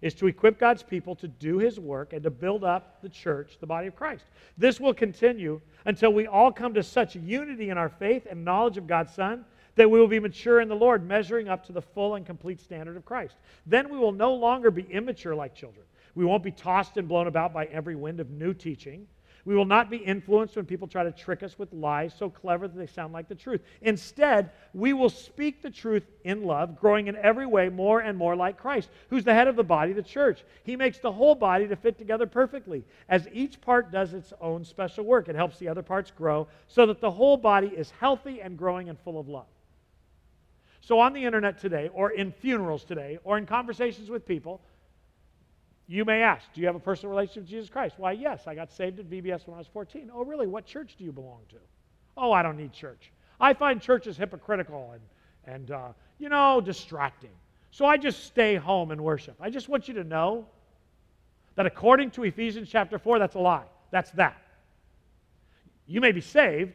[0.02, 3.56] is to equip God's people to do his work and to build up the church,
[3.60, 4.26] the body of Christ.
[4.58, 8.76] This will continue until we all come to such unity in our faith and knowledge
[8.76, 9.46] of God's Son
[9.78, 12.60] that we will be mature in the Lord, measuring up to the full and complete
[12.60, 13.36] standard of Christ.
[13.64, 15.86] Then we will no longer be immature like children.
[16.16, 19.06] We won't be tossed and blown about by every wind of new teaching.
[19.44, 22.66] We will not be influenced when people try to trick us with lies so clever
[22.66, 23.60] that they sound like the truth.
[23.82, 28.34] Instead, we will speak the truth in love, growing in every way more and more
[28.34, 30.42] like Christ, who's the head of the body, the church.
[30.64, 32.84] He makes the whole body to fit together perfectly.
[33.08, 36.84] As each part does its own special work, it helps the other parts grow so
[36.86, 39.46] that the whole body is healthy and growing and full of love.
[40.88, 44.58] So, on the internet today, or in funerals today, or in conversations with people,
[45.86, 47.96] you may ask, Do you have a personal relationship with Jesus Christ?
[47.98, 50.10] Why, yes, I got saved at VBS when I was 14.
[50.14, 50.46] Oh, really?
[50.46, 51.56] What church do you belong to?
[52.16, 53.12] Oh, I don't need church.
[53.38, 55.88] I find churches hypocritical and, and uh,
[56.18, 57.34] you know, distracting.
[57.70, 59.34] So I just stay home and worship.
[59.42, 60.46] I just want you to know
[61.56, 63.66] that according to Ephesians chapter 4, that's a lie.
[63.90, 64.40] That's that.
[65.86, 66.72] You may be saved,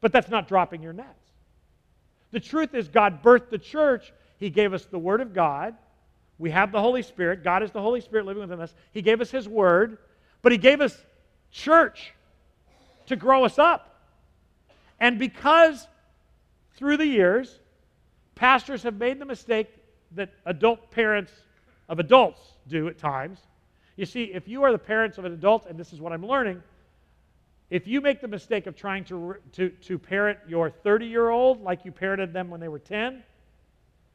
[0.00, 1.16] but that's not dropping your net.
[2.34, 4.12] The truth is, God birthed the church.
[4.38, 5.76] He gave us the Word of God.
[6.36, 7.44] We have the Holy Spirit.
[7.44, 8.74] God is the Holy Spirit living within us.
[8.90, 9.98] He gave us His Word,
[10.42, 11.00] but He gave us
[11.52, 12.12] church
[13.06, 14.00] to grow us up.
[14.98, 15.86] And because
[16.76, 17.60] through the years,
[18.34, 19.68] pastors have made the mistake
[20.16, 21.30] that adult parents
[21.88, 23.38] of adults do at times.
[23.94, 26.26] You see, if you are the parents of an adult, and this is what I'm
[26.26, 26.60] learning,
[27.70, 31.62] if you make the mistake of trying to, to, to parent your 30 year old
[31.62, 33.22] like you parented them when they were 10,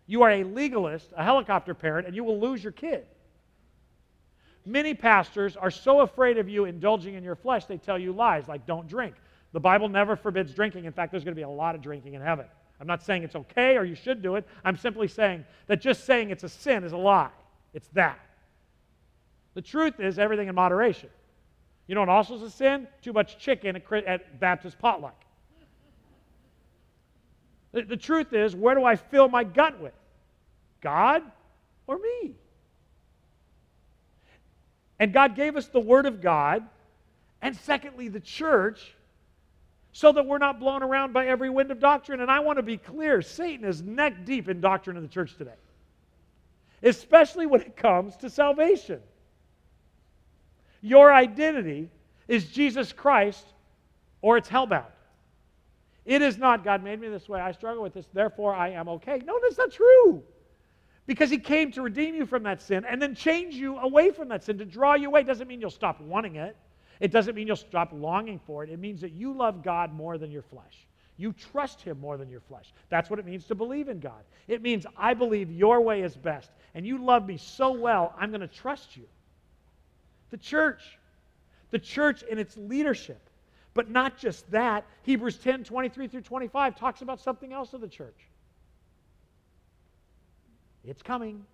[0.08, 3.06] you are a legalist, a helicopter parent, and you will lose your kid.
[4.66, 8.48] Many pastors are so afraid of you indulging in your flesh, they tell you lies
[8.48, 9.16] like don't drink.
[9.52, 10.86] The Bible never forbids drinking.
[10.86, 12.46] In fact, there's going to be a lot of drinking in heaven.
[12.80, 14.48] I'm not saying it's okay or you should do it.
[14.64, 17.32] I'm simply saying that just saying it's a sin is a lie.
[17.74, 18.20] It's that.
[19.56, 21.10] The truth is everything in moderation.
[21.90, 22.88] You know what also is a sin?
[23.02, 25.16] Too much chicken at Baptist potluck.
[27.72, 29.96] The, the truth is, where do I fill my gut with?
[30.82, 31.24] God
[31.88, 32.36] or me?
[35.00, 36.64] And God gave us the Word of God,
[37.42, 38.94] and secondly, the church,
[39.92, 42.22] so that we're not blown around by every wind of doctrine.
[42.22, 45.36] And I want to be clear Satan is neck deep in doctrine of the church
[45.40, 45.58] today,
[46.84, 49.02] especially when it comes to salvation.
[50.82, 51.90] Your identity
[52.28, 53.46] is Jesus Christ
[54.22, 54.86] or it's hellbound.
[56.06, 58.88] It is not, God made me this way, I struggle with this, therefore I am
[58.90, 59.22] okay.
[59.26, 60.24] No, that's not true.
[61.06, 64.28] Because he came to redeem you from that sin and then change you away from
[64.30, 64.58] that sin.
[64.60, 66.56] To draw you away doesn't mean you'll stop wanting it,
[67.00, 68.70] it doesn't mean you'll stop longing for it.
[68.70, 70.86] It means that you love God more than your flesh.
[71.16, 72.74] You trust him more than your flesh.
[72.90, 74.24] That's what it means to believe in God.
[74.50, 78.30] It means I believe your way is best, and you love me so well, I'm
[78.32, 79.04] going to trust you
[80.32, 80.98] the church.
[81.72, 83.20] The church and its leadership.
[83.74, 84.86] But not just that.
[85.04, 88.18] Hebrews 10 23 through 25 talks about something else of the church.
[90.86, 91.46] It's coming.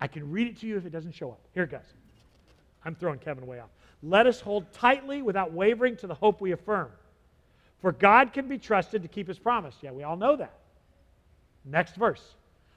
[0.00, 1.40] I can read it to you if it doesn't show up.
[1.54, 1.80] Here it goes.
[2.84, 3.70] I'm throwing Kevin way off.
[4.02, 6.90] Let us hold tightly without wavering to the hope we affirm.
[7.80, 9.74] For God can be trusted to keep his promise.
[9.82, 10.58] Yeah, we all know that.
[11.64, 12.22] Next verse.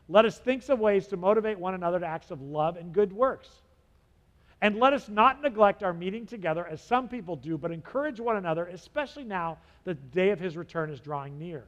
[0.09, 3.11] Let us think of ways to motivate one another to acts of love and good
[3.11, 3.49] works.
[4.61, 8.37] And let us not neglect our meeting together as some people do, but encourage one
[8.37, 11.65] another, especially now that the day of his return is drawing near.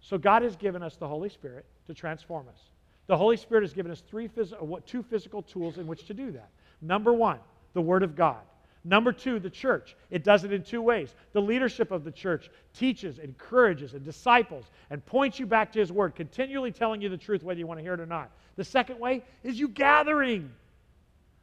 [0.00, 2.60] So God has given us the Holy Spirit to transform us.
[3.06, 6.14] The Holy Spirit has given us three phys- uh, two physical tools in which to
[6.14, 6.50] do that.
[6.82, 7.38] Number one,
[7.72, 8.40] the Word of God.
[8.88, 9.94] Number two, the church.
[10.10, 11.14] It does it in two ways.
[11.34, 15.92] The leadership of the church teaches, encourages, and disciples and points you back to His
[15.92, 18.30] Word, continually telling you the truth, whether you want to hear it or not.
[18.56, 20.50] The second way is you gathering,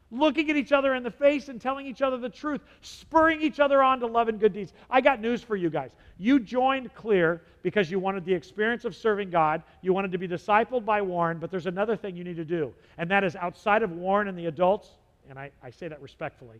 [0.09, 3.59] looking at each other in the face and telling each other the truth, spurring each
[3.59, 4.73] other on to love and good deeds.
[4.89, 5.91] I got news for you guys.
[6.17, 10.27] You joined Clear because you wanted the experience of serving God, you wanted to be
[10.27, 13.83] discipled by Warren, but there's another thing you need to do, and that is outside
[13.83, 14.89] of Warren and the adults,
[15.29, 16.59] and I, I say that respectfully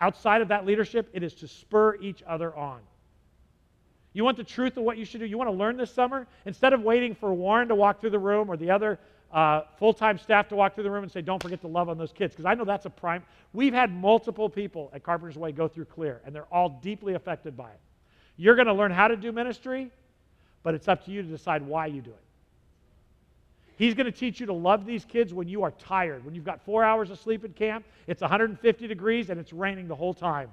[0.00, 2.80] Outside of that leadership, it is to spur each other on.
[4.12, 5.26] You want the truth of what you should do?
[5.26, 6.26] You want to learn this summer?
[6.44, 8.98] Instead of waiting for Warren to walk through the room or the other
[9.32, 11.88] uh, full time staff to walk through the room and say, don't forget to love
[11.88, 13.22] on those kids, because I know that's a prime.
[13.52, 17.56] We've had multiple people at Carpenter's Way go through CLEAR, and they're all deeply affected
[17.56, 17.80] by it.
[18.36, 19.90] You're going to learn how to do ministry,
[20.62, 22.20] but it's up to you to decide why you do it.
[23.76, 26.44] He's going to teach you to love these kids when you are tired, when you've
[26.46, 30.14] got four hours of sleep in camp, it's 150 degrees, and it's raining the whole
[30.14, 30.50] time.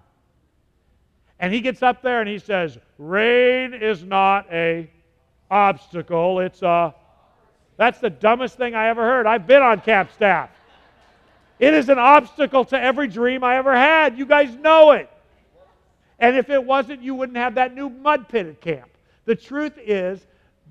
[1.40, 4.90] And he gets up there and he says, Rain is not a
[5.50, 6.94] obstacle, it's a.
[7.76, 9.26] That's the dumbest thing I ever heard.
[9.26, 10.52] I've been on camp staff.
[11.58, 14.16] It is an obstacle to every dream I ever had.
[14.18, 15.10] You guys know it.
[16.20, 18.90] And if it wasn't, you wouldn't have that new mud pit at camp.
[19.26, 20.24] The truth is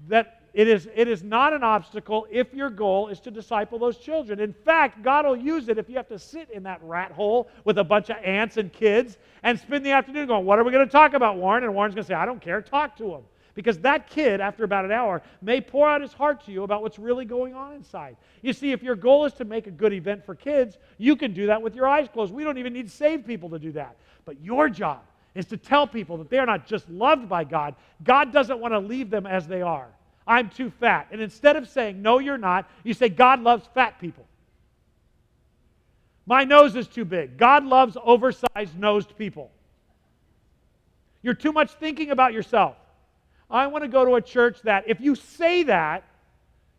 [0.09, 3.97] that it is, it is not an obstacle if your goal is to disciple those
[3.99, 4.39] children.
[4.41, 7.49] In fact, God will use it if you have to sit in that rat hole
[7.65, 10.71] with a bunch of ants and kids and spend the afternoon going, What are we
[10.73, 11.65] going to talk about, Warren?
[11.65, 13.23] And Warren's going to say, I don't care, talk to him.
[13.55, 16.81] Because that kid, after about an hour, may pour out his heart to you about
[16.81, 18.17] what's really going on inside.
[18.41, 21.35] You see, if your goal is to make a good event for kids, you can
[21.35, 22.33] do that with your eyes closed.
[22.33, 23.97] We don't even need saved people to do that.
[24.25, 25.01] But your job
[25.35, 27.75] is to tell people that they are not just loved by God,
[28.05, 29.89] God doesn't want to leave them as they are.
[30.27, 31.09] I'm too fat.
[31.11, 34.27] And instead of saying, No, you're not, you say, God loves fat people.
[36.27, 37.37] My nose is too big.
[37.37, 39.51] God loves oversized nosed people.
[41.23, 42.77] You're too much thinking about yourself.
[43.51, 46.05] I want to go to a church that, if you say that,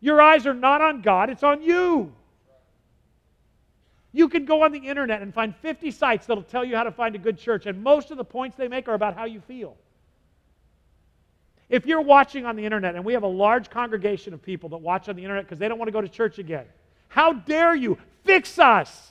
[0.00, 2.12] your eyes are not on God, it's on you.
[4.12, 6.92] You can go on the internet and find 50 sites that'll tell you how to
[6.92, 9.40] find a good church, and most of the points they make are about how you
[9.40, 9.76] feel.
[11.68, 14.78] If you're watching on the internet, and we have a large congregation of people that
[14.78, 16.66] watch on the internet because they don't want to go to church again,
[17.08, 17.98] how dare you?
[18.24, 19.10] Fix us.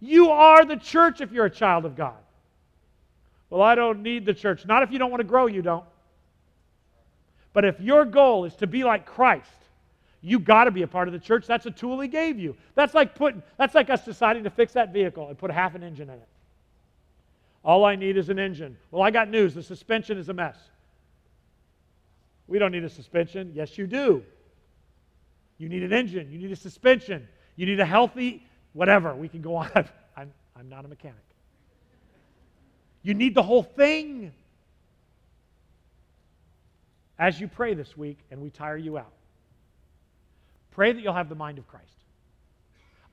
[0.00, 2.16] You are the church if you're a child of God.
[3.50, 4.66] Well, I don't need the church.
[4.66, 5.84] Not if you don't want to grow, you don't.
[7.52, 9.50] But if your goal is to be like Christ,
[10.22, 11.46] you got to be a part of the church.
[11.46, 12.56] That's a tool he gave you.
[12.74, 15.82] That's like putting that's like us deciding to fix that vehicle and put half an
[15.82, 16.28] engine in it.
[17.64, 18.76] All I need is an engine.
[18.90, 19.54] Well, I got news.
[19.54, 20.56] The suspension is a mess.
[22.48, 23.52] We don't need a suspension.
[23.54, 24.22] Yes, you do.
[25.58, 26.30] You need an engine.
[26.30, 27.28] You need a suspension.
[27.56, 29.14] You need a healthy whatever.
[29.14, 29.70] We can go on.
[30.16, 31.18] I'm, I'm not a mechanic.
[33.02, 34.32] You need the whole thing.
[37.18, 39.12] As you pray this week and we tire you out,
[40.72, 41.86] pray that you'll have the mind of Christ.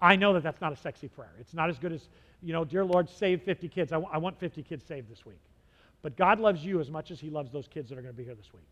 [0.01, 1.31] I know that that's not a sexy prayer.
[1.39, 2.07] It's not as good as,
[2.41, 3.91] you know, dear Lord, save 50 kids.
[3.91, 5.41] I, w- I want 50 kids saved this week.
[6.01, 8.17] But God loves you as much as He loves those kids that are going to
[8.17, 8.63] be here this week.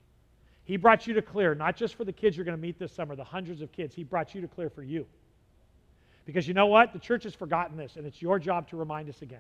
[0.68, 2.92] He brought you to clear, not just for the kids you're going to meet this
[2.92, 3.96] summer, the hundreds of kids.
[3.96, 5.08] He brought you to clear for you.
[6.26, 6.92] Because you know what?
[6.92, 9.40] The church has forgotten this, and it's your job to remind us again.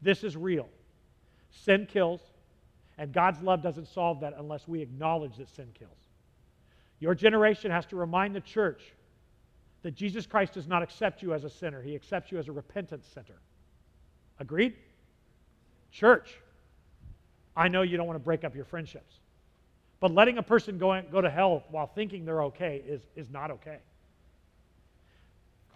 [0.00, 0.66] This is real.
[1.50, 2.22] Sin kills,
[2.96, 5.98] and God's love doesn't solve that unless we acknowledge that sin kills.
[6.98, 8.80] Your generation has to remind the church
[9.82, 12.52] that Jesus Christ does not accept you as a sinner, He accepts you as a
[12.52, 13.36] repentant sinner.
[14.40, 14.76] Agreed?
[15.92, 16.38] Church,
[17.54, 19.16] I know you don't want to break up your friendships.
[20.00, 23.50] But letting a person go, go to hell while thinking they're okay is, is not
[23.50, 23.78] okay.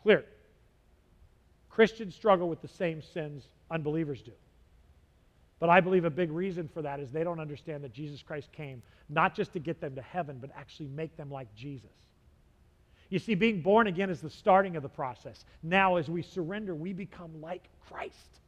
[0.03, 0.25] Clear.
[1.69, 4.33] Christians struggle with the same sins unbelievers do.
[5.59, 8.51] But I believe a big reason for that is they don't understand that Jesus Christ
[8.53, 11.91] came not just to get them to heaven, but actually make them like Jesus.
[13.11, 15.45] You see, being born again is the starting of the process.
[15.63, 18.39] Now, as we surrender, we become like Christ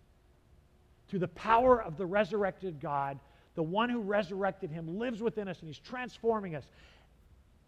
[1.08, 3.18] through the power of the resurrected God
[3.54, 6.64] the one who resurrected him lives within us and he's transforming us.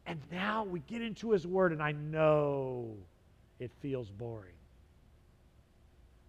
[0.04, 2.94] And now we get into his word, and I know
[3.58, 4.52] it feels boring.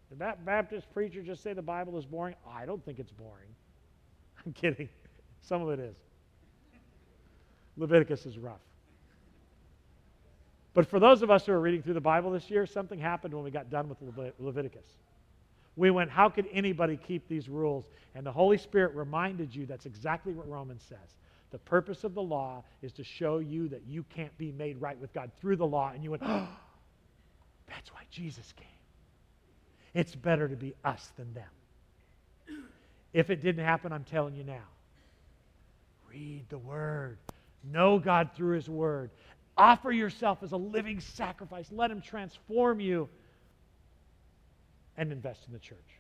[0.09, 2.35] Did that Baptist preacher just say the Bible is boring?
[2.49, 3.49] I don't think it's boring.
[4.45, 4.89] I'm kidding.
[5.41, 5.95] Some of it is.
[7.77, 8.61] Leviticus is rough.
[10.73, 13.33] But for those of us who are reading through the Bible this year, something happened
[13.33, 13.97] when we got done with
[14.39, 14.85] Leviticus
[15.77, 17.85] we went, How could anybody keep these rules?
[18.15, 21.15] And the Holy Spirit reminded you that's exactly what Romans says.
[21.51, 24.99] The purpose of the law is to show you that you can't be made right
[24.99, 25.91] with God through the law.
[25.93, 26.47] And you went, Oh,
[27.67, 28.65] that's why Jesus came.
[29.93, 32.63] It's better to be us than them.
[33.13, 34.65] If it didn't happen, I'm telling you now.
[36.09, 37.17] Read the Word.
[37.63, 39.11] Know God through His Word.
[39.57, 41.67] Offer yourself as a living sacrifice.
[41.71, 43.07] Let Him transform you
[44.97, 45.99] and invest in the church.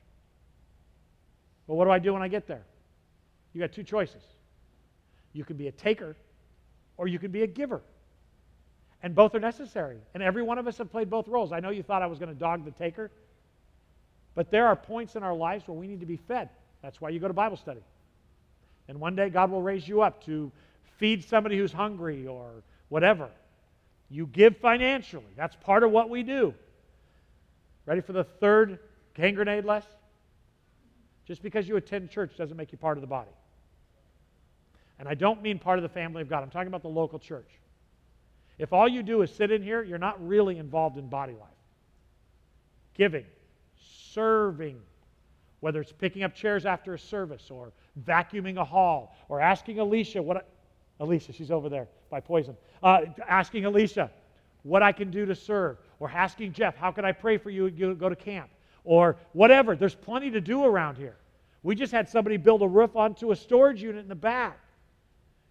[1.67, 2.63] But what do I do when I get there?
[3.53, 4.21] You got two choices.
[5.33, 6.15] You can be a taker
[6.97, 7.81] or you can be a giver.
[9.03, 9.97] And both are necessary.
[10.15, 11.51] And every one of us have played both roles.
[11.51, 13.11] I know you thought I was going to dog the taker,
[14.33, 16.49] but there are points in our lives where we need to be fed.
[16.81, 17.81] That's why you go to Bible study.
[18.87, 20.51] And one day God will raise you up to
[20.97, 22.47] feed somebody who's hungry or
[22.89, 23.29] whatever.
[24.09, 25.33] You give financially.
[25.35, 26.53] That's part of what we do.
[27.85, 28.79] Ready for the third
[29.17, 29.85] hand grenade less?
[31.25, 33.31] Just because you attend church doesn't make you part of the body.
[34.99, 37.19] And I don't mean part of the family of God, I'm talking about the local
[37.19, 37.49] church.
[38.57, 41.49] If all you do is sit in here, you're not really involved in body life.
[42.95, 43.25] Giving,
[44.13, 44.79] serving,
[45.59, 47.71] whether it's picking up chairs after a service or
[48.03, 50.41] vacuuming a hall or asking Alicia what I,
[50.99, 52.57] Alicia, she's over there by poison.
[52.81, 54.09] Uh, asking Alicia
[54.63, 57.67] what I can do to serve or asking Jeff, how can I pray for you?
[57.67, 58.49] You go to camp
[58.87, 59.75] or whatever.
[59.75, 61.17] There's plenty to do around here.
[61.61, 64.57] We just had somebody build a roof onto a storage unit in the back.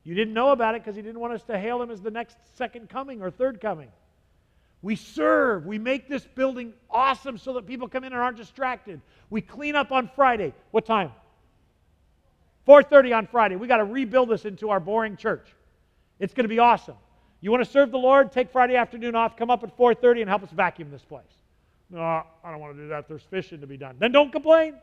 [0.04, 2.10] You didn't know about it because he didn't want us to hail him as the
[2.10, 3.88] next second coming or third coming.
[4.80, 5.66] We serve.
[5.66, 9.02] We make this building awesome so that people come in and aren't distracted.
[9.28, 10.54] We clean up on Friday.
[10.70, 11.12] What time?
[12.66, 13.56] 4:30 on Friday.
[13.56, 15.46] We got to rebuild this into our boring church.
[16.18, 16.96] It's going to be awesome.
[17.42, 18.32] You want to serve the Lord?
[18.32, 19.36] Take Friday afternoon off.
[19.36, 21.32] Come up at 4:30 and help us vacuum this place.
[21.90, 23.08] No, I don't want to do that.
[23.08, 23.96] There's fishing to be done.
[23.98, 24.74] Then don't complain.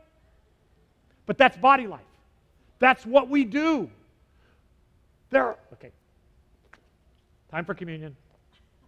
[1.26, 2.00] But that's body life.
[2.78, 3.90] That's what we do.
[5.30, 5.90] There are, okay.
[7.50, 8.16] Time for communion.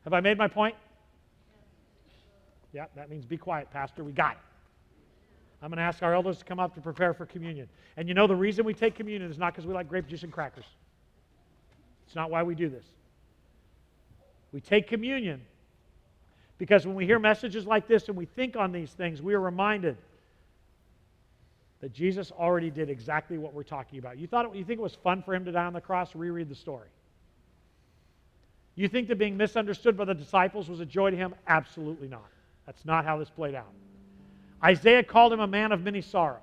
[0.05, 0.75] Have I made my point?
[2.73, 4.05] Yeah, that means be quiet, Pastor.
[4.05, 4.39] We got it.
[5.63, 7.69] I'm going to ask our elders to come up to prepare for communion.
[7.97, 10.23] And you know, the reason we take communion is not because we like grape juice
[10.23, 10.67] and crackers.
[12.07, 12.85] It's not why we do this.
[14.53, 15.41] We take communion
[16.59, 19.41] because when we hear messages like this and we think on these things, we are
[19.41, 19.97] reminded
[21.81, 24.17] that Jesus already did exactly what we're talking about.
[24.19, 26.15] You, thought it, you think it was fun for him to die on the cross?
[26.15, 26.89] Reread the story.
[28.75, 31.35] You think that being misunderstood by the disciples was a joy to him?
[31.47, 32.29] Absolutely not.
[32.65, 33.73] That's not how this played out.
[34.65, 36.41] Isaiah called him a man of many sorrows.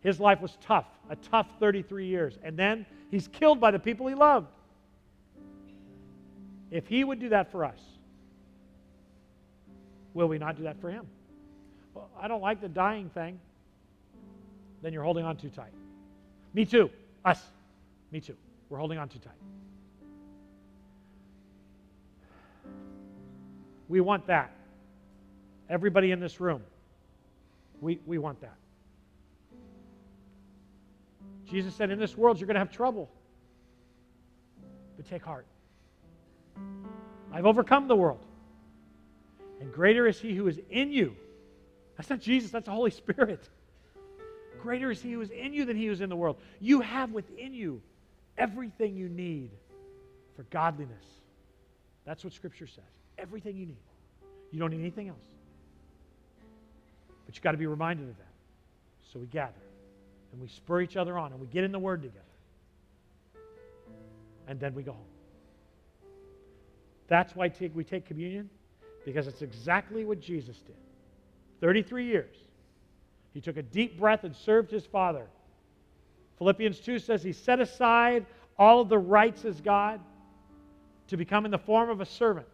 [0.00, 2.38] His life was tough, a tough 33 years.
[2.42, 4.46] And then he's killed by the people he loved.
[6.70, 7.80] If he would do that for us,
[10.14, 11.06] Will we not do that for Him?
[11.94, 13.38] Well, I don't like the dying thing.
[14.82, 15.72] Then you're holding on too tight.
[16.54, 16.90] Me too.
[17.24, 17.42] Us.
[18.10, 18.36] Me too.
[18.68, 19.32] We're holding on too tight.
[23.88, 24.52] We want that.
[25.68, 26.62] Everybody in this room,
[27.80, 28.56] we, we want that.
[31.48, 33.08] Jesus said, In this world, you're going to have trouble.
[34.96, 35.46] But take heart.
[37.32, 38.24] I've overcome the world.
[39.60, 41.14] And greater is he who is in you.
[41.96, 43.46] That's not Jesus, that's the Holy Spirit.
[44.62, 46.36] Greater is he who is in you than he who is in the world.
[46.60, 47.82] You have within you
[48.38, 49.50] everything you need
[50.34, 51.04] for godliness.
[52.06, 52.82] That's what Scripture says.
[53.18, 53.76] Everything you need.
[54.50, 55.18] You don't need anything else.
[57.26, 58.24] But you've got to be reminded of that.
[59.12, 59.52] So we gather
[60.32, 62.24] and we spur each other on and we get in the Word together.
[64.48, 65.02] And then we go home.
[67.08, 68.48] That's why we take communion
[69.12, 70.76] because it's exactly what Jesus did.
[71.62, 72.36] 33 years.
[73.34, 75.26] He took a deep breath and served his Father.
[76.38, 78.24] Philippians 2 says he set aside
[78.56, 80.00] all of the rights as God
[81.08, 82.46] to become in the form of a servant,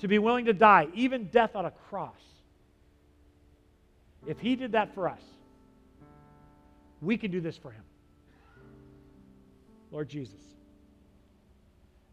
[0.00, 2.18] to be willing to die, even death on a cross.
[4.26, 5.22] If he did that for us,
[7.00, 7.84] we can do this for him.
[9.92, 10.42] Lord Jesus,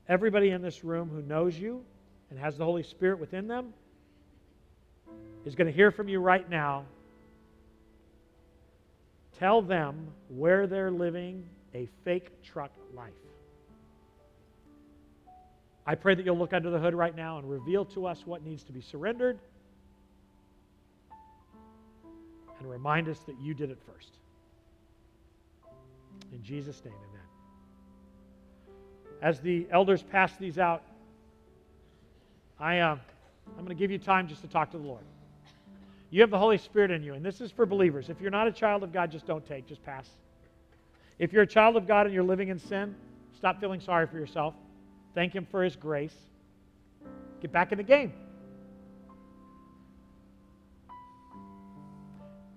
[0.07, 1.83] everybody in this room who knows you,
[2.35, 3.73] and has the Holy Spirit within them
[5.45, 6.83] is going to hear from you right now.
[9.39, 13.11] Tell them where they're living a fake truck life.
[15.87, 18.43] I pray that you'll look under the hood right now and reveal to us what
[18.43, 19.39] needs to be surrendered
[22.59, 24.09] and remind us that you did it first.
[26.33, 29.09] In Jesus' name, amen.
[29.21, 30.83] As the elders pass these out,
[32.60, 32.95] I, uh,
[33.48, 35.02] I'm going to give you time just to talk to the Lord.
[36.10, 38.10] You have the Holy Spirit in you, and this is for believers.
[38.10, 40.07] If you're not a child of God, just don't take, just pass.
[41.19, 42.95] If you're a child of God and you're living in sin,
[43.38, 44.53] stop feeling sorry for yourself.
[45.14, 46.14] Thank Him for His grace.
[47.41, 48.14] Get back in the game.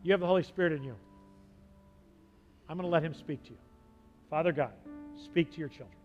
[0.05, 0.95] You have the Holy Spirit in you.
[2.69, 3.59] I'm going to let Him speak to you.
[4.31, 4.73] Father God,
[5.25, 5.98] speak to your children.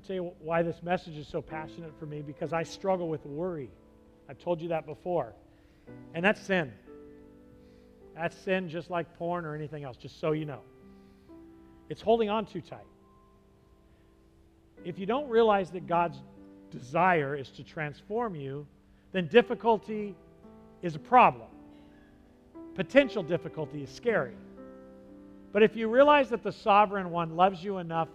[0.00, 3.26] I'll tell you why this message is so passionate for me because I struggle with
[3.26, 3.70] worry.
[4.30, 5.34] I've told you that before.
[6.14, 6.72] And that's sin.
[8.16, 10.60] That's sin just like porn or anything else, just so you know.
[11.90, 12.80] It's holding on too tight.
[14.86, 16.16] If you don't realize that God's
[16.70, 18.66] desire is to transform you,
[19.12, 20.16] then difficulty
[20.80, 21.48] is a problem.
[22.74, 24.32] Potential difficulty is scary.
[25.52, 28.08] But if you realize that the sovereign one loves you enough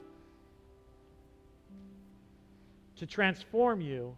[2.97, 4.15] to transform you,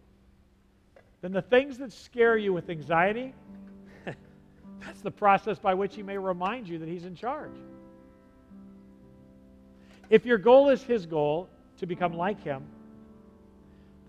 [1.20, 3.34] then the things that scare you with anxiety,
[4.06, 7.56] that's the process by which He may remind you that He's in charge.
[10.10, 11.48] If your goal is His goal,
[11.78, 12.64] to become like Him,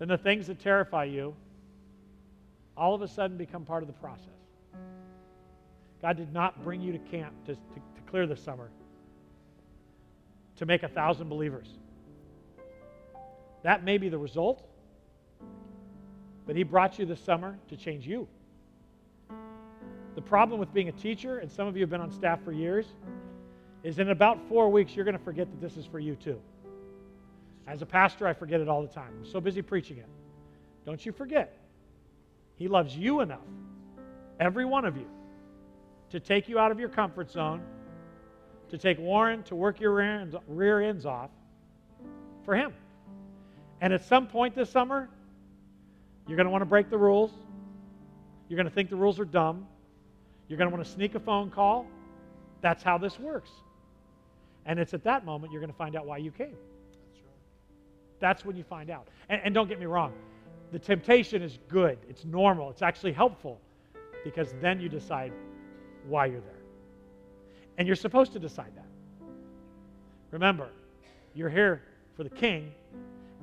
[0.00, 1.34] then the things that terrify you
[2.76, 4.24] all of a sudden become part of the process.
[6.02, 8.70] God did not bring you to camp to, to, to clear the summer,
[10.56, 11.74] to make a thousand believers.
[13.62, 14.64] That may be the result,
[16.46, 18.26] but He brought you this summer to change you.
[20.14, 22.52] The problem with being a teacher, and some of you have been on staff for
[22.52, 22.86] years,
[23.82, 26.40] is in about four weeks, you're going to forget that this is for you too.
[27.66, 29.10] As a pastor, I forget it all the time.
[29.20, 30.06] I'm so busy preaching it.
[30.84, 31.56] Don't you forget,
[32.56, 33.40] He loves you enough,
[34.40, 35.06] every one of you,
[36.10, 37.62] to take you out of your comfort zone,
[38.70, 39.94] to take Warren to work your
[40.48, 41.30] rear ends off
[42.44, 42.72] for Him.
[43.80, 45.08] And at some point this summer,
[46.26, 47.32] you're going to want to break the rules.
[48.48, 49.66] You're going to think the rules are dumb.
[50.48, 51.86] You're going to want to sneak a phone call.
[52.60, 53.50] That's how this works.
[54.66, 56.54] And it's at that moment you're going to find out why you came.
[56.90, 57.34] That's, right.
[58.20, 59.08] That's when you find out.
[59.30, 60.12] And, and don't get me wrong,
[60.72, 63.58] the temptation is good, it's normal, it's actually helpful
[64.22, 65.32] because then you decide
[66.06, 66.60] why you're there.
[67.78, 68.86] And you're supposed to decide that.
[70.30, 70.68] Remember,
[71.32, 71.80] you're here
[72.14, 72.70] for the king,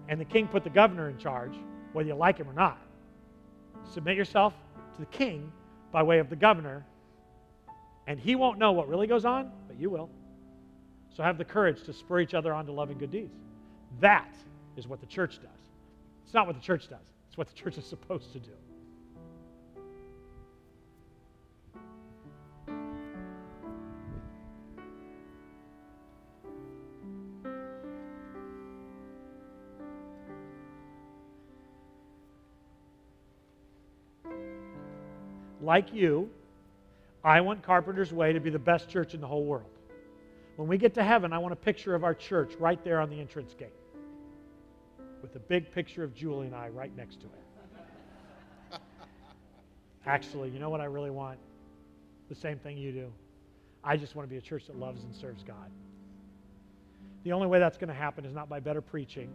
[0.10, 1.56] and the king put the governor in charge,
[1.94, 2.78] whether you like him or not.
[3.92, 4.54] Submit yourself
[4.96, 5.52] to the king
[5.92, 6.86] by way of the governor,
[8.08, 10.10] and he won't know what really goes on, but you will.
[11.14, 13.36] So have the courage to spur each other on to love and good deeds.
[14.00, 14.32] That
[14.76, 15.52] is what the church does.
[16.26, 18.52] It's not what the church does, it's what the church is supposed to do.
[35.68, 36.32] like you,
[37.24, 39.70] I want Carpenter's Way to be the best church in the whole world.
[40.56, 43.12] When we get to heaven, I want a picture of our church right there on
[43.12, 43.76] the entrance gate
[45.22, 48.80] with a big picture of Julie and I right next to it.
[50.08, 51.38] Actually, you know what I really want?
[52.30, 53.14] The same thing you do.
[53.84, 55.70] I just want to be a church that loves and serves God.
[57.24, 59.30] The only way that's going to happen is not by better preaching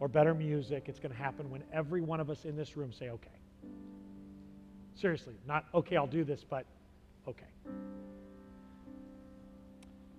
[0.00, 0.84] or better music.
[0.86, 3.35] It's going to happen when every one of us in this room say, okay,
[4.96, 6.64] Seriously, not, okay, I'll do this, but
[7.28, 7.44] okay.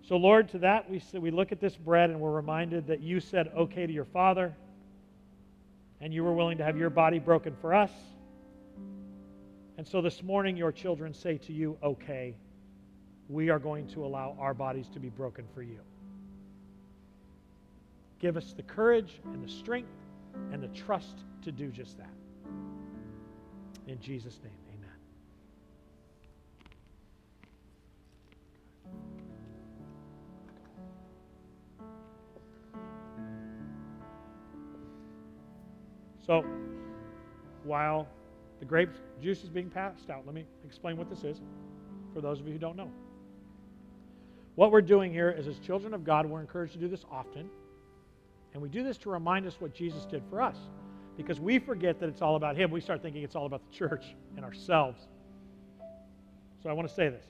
[0.04, 3.20] So, Lord, to that we, we look at this bread and we're reminded that you
[3.20, 4.54] said okay to your Father
[6.00, 7.90] and you were willing to have your body broken for us.
[9.80, 12.36] And so this morning, your children say to you, okay,
[13.30, 15.80] we are going to allow our bodies to be broken for you.
[18.20, 19.90] Give us the courage and the strength
[20.54, 22.10] and the trust to do just that.
[23.88, 24.54] In Jesus' name.
[36.28, 36.44] So,
[37.64, 38.06] while
[38.60, 38.90] the grape
[39.24, 41.40] juice is being passed out, let me explain what this is
[42.14, 42.90] for those of you who don't know.
[44.56, 47.50] What we're doing here is, as children of God, we're encouraged to do this often.
[48.54, 50.58] And we do this to remind us what Jesus did for us
[51.16, 52.72] because we forget that it's all about Him.
[52.72, 54.04] We start thinking it's all about the church
[54.36, 55.00] and ourselves.
[56.62, 57.26] So, I want to say this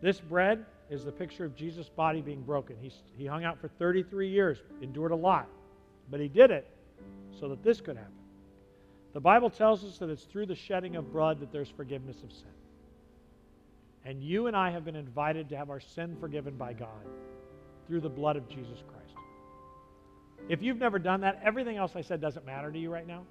[0.00, 2.76] this bread is the picture of Jesus' body being broken.
[2.80, 5.46] He, he hung out for 33 years, endured a lot,
[6.10, 6.66] but He did it
[7.38, 8.08] so that this could happen.
[9.14, 12.32] The Bible tells us that it's through the shedding of blood that there's forgiveness of
[12.32, 12.48] sin.
[14.04, 17.06] And you and I have been invited to have our sin forgiven by God
[17.86, 19.14] through the blood of Jesus Christ.
[20.48, 23.22] If you've never done that, everything else I said doesn't matter to you right now.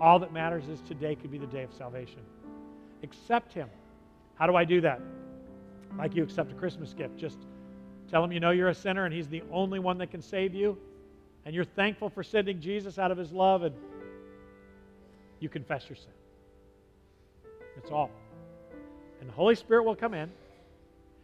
[0.00, 2.20] All that matters is today could be the day of salvation.
[3.02, 3.68] Accept Him.
[4.36, 5.00] How do I do that?
[5.98, 7.38] Like you accept a Christmas gift, just
[8.10, 10.54] tell Him you know you're a sinner and He's the only one that can save
[10.54, 10.76] you
[11.46, 13.74] and you're thankful for sending Jesus out of his love, and
[15.38, 16.10] you confess your sin.
[17.76, 18.10] That's all.
[19.20, 20.28] And the Holy Spirit will come in,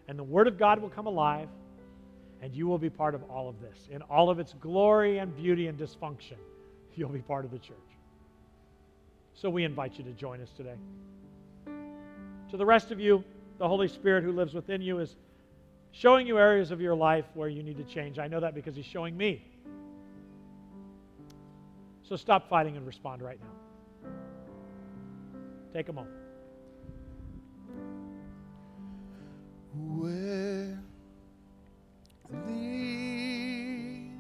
[0.07, 1.49] and the Word of God will come alive,
[2.41, 3.89] and you will be part of all of this.
[3.91, 6.37] In all of its glory and beauty and dysfunction,
[6.95, 7.77] you'll be part of the church.
[9.35, 10.77] So we invite you to join us today.
[12.51, 13.25] To the rest of you,
[13.59, 15.17] the Holy Spirit who lives within you is
[15.91, 18.21] showing you areas of your life where you need to change.
[18.21, 19.43] I know that because He's showing me
[22.13, 23.39] so stop fighting and respond right
[24.05, 24.11] now.
[25.73, 26.13] Take a moment.
[29.75, 30.79] Where
[32.47, 34.13] lead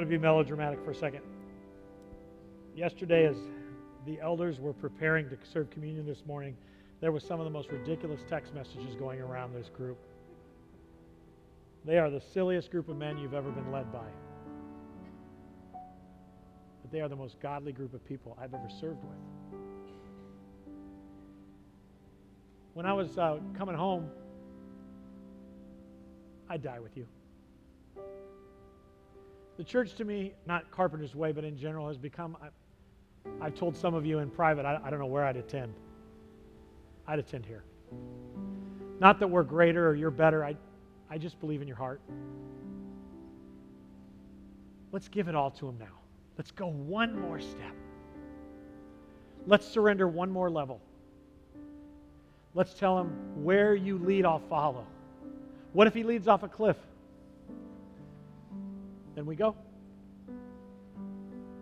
[0.02, 1.20] going to be melodramatic for a second.
[2.76, 3.36] Yesterday, as
[4.04, 6.56] the elders were preparing to serve communion this morning,
[7.00, 9.96] there was some of the most ridiculous text messages going around this group.
[11.84, 14.06] They are the silliest group of men you've ever been led by.
[16.82, 19.60] But they are the most godly group of people I've ever served with.
[22.74, 24.10] When I was uh, coming home,
[26.50, 27.06] I'd die with you
[29.64, 32.36] the church to me, not Carpenter's Way, but in general, has become.
[32.42, 35.72] I, have told some of you in private, I, I don't know where I'd attend.
[37.06, 37.62] I'd attend here.
[38.98, 40.44] Not that we're greater or you're better.
[40.44, 40.56] I,
[41.08, 42.00] I just believe in your heart.
[44.90, 45.86] Let's give it all to Him now.
[46.36, 47.76] Let's go one more step.
[49.46, 50.80] Let's surrender one more level.
[52.54, 53.10] Let's tell Him,
[53.44, 54.88] where you lead, I'll follow.
[55.72, 56.76] What if He leads off a cliff?
[59.22, 59.54] Then we go.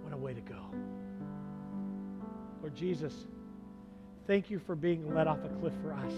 [0.02, 0.56] What a way to go.
[2.62, 3.12] Lord Jesus,
[4.26, 6.12] thank you for being let off a cliff for us.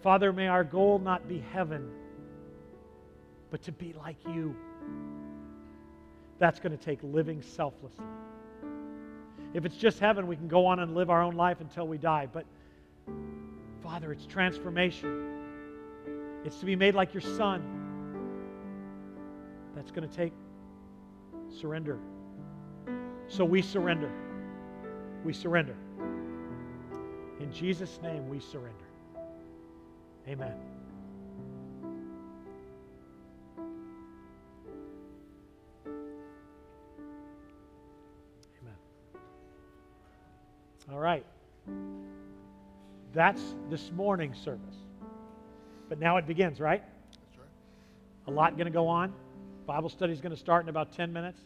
[0.00, 1.90] Father, may our goal not be heaven,
[3.50, 4.54] but to be like you.
[6.38, 8.04] That's going to take living selflessly.
[9.54, 11.98] If it's just heaven, we can go on and live our own life until we
[11.98, 12.28] die.
[12.32, 12.46] But,
[13.82, 15.32] Father, it's transformation.
[16.44, 17.79] It's to be made like your Son.
[19.80, 20.34] That's going to take
[21.48, 21.98] surrender.
[23.28, 24.10] So we surrender.
[25.24, 25.74] We surrender.
[27.40, 28.84] In Jesus' name, we surrender.
[30.28, 30.52] Amen.
[38.36, 38.74] Amen.
[40.92, 41.24] All right.
[43.14, 44.58] That's this morning's service.
[45.88, 46.82] But now it begins, right?
[47.12, 47.54] That's right.
[48.26, 49.14] A lot going to go on.
[49.72, 51.42] Bible study is going to start in about 10 minutes.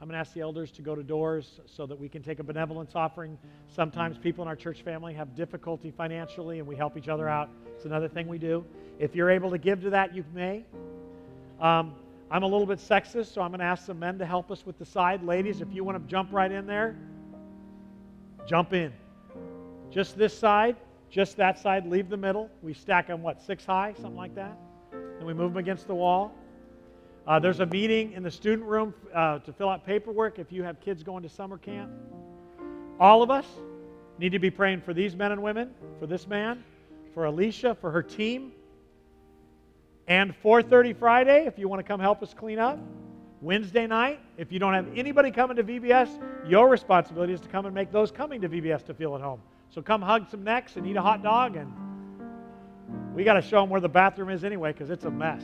[0.00, 2.38] I'm going to ask the elders to go to doors so that we can take
[2.38, 3.36] a benevolence offering.
[3.66, 7.48] Sometimes people in our church family have difficulty financially, and we help each other out.
[7.74, 8.64] It's another thing we do.
[9.00, 10.64] If you're able to give to that, you may.
[11.60, 11.94] Um,
[12.30, 14.64] I'm a little bit sexist, so I'm going to ask some men to help us
[14.64, 15.24] with the side.
[15.24, 16.94] Ladies, if you want to jump right in there,
[18.46, 18.92] jump in.
[19.90, 20.76] Just this side,
[21.10, 22.50] just that side, leave the middle.
[22.62, 24.56] We stack them, what, six high, something like that?
[24.92, 26.32] And we move them against the wall.
[27.28, 30.62] Uh, there's a meeting in the student room uh, to fill out paperwork if you
[30.62, 31.90] have kids going to summer camp.
[32.98, 33.44] All of us
[34.18, 36.64] need to be praying for these men and women, for this man,
[37.12, 38.50] for Alicia, for her team.
[40.06, 42.78] And 4:30 Friday, if you want to come help us clean up.
[43.42, 46.08] Wednesday night, if you don't have anybody coming to VBS,
[46.50, 49.40] your responsibility is to come and make those coming to VBS to feel at home.
[49.68, 51.70] So come hug some necks and eat a hot dog, and
[53.14, 55.42] we got to show them where the bathroom is anyway because it's a mess.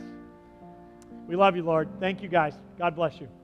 [1.27, 1.89] We love you, Lord.
[2.01, 2.55] Thank you, guys.
[2.79, 3.44] God bless you.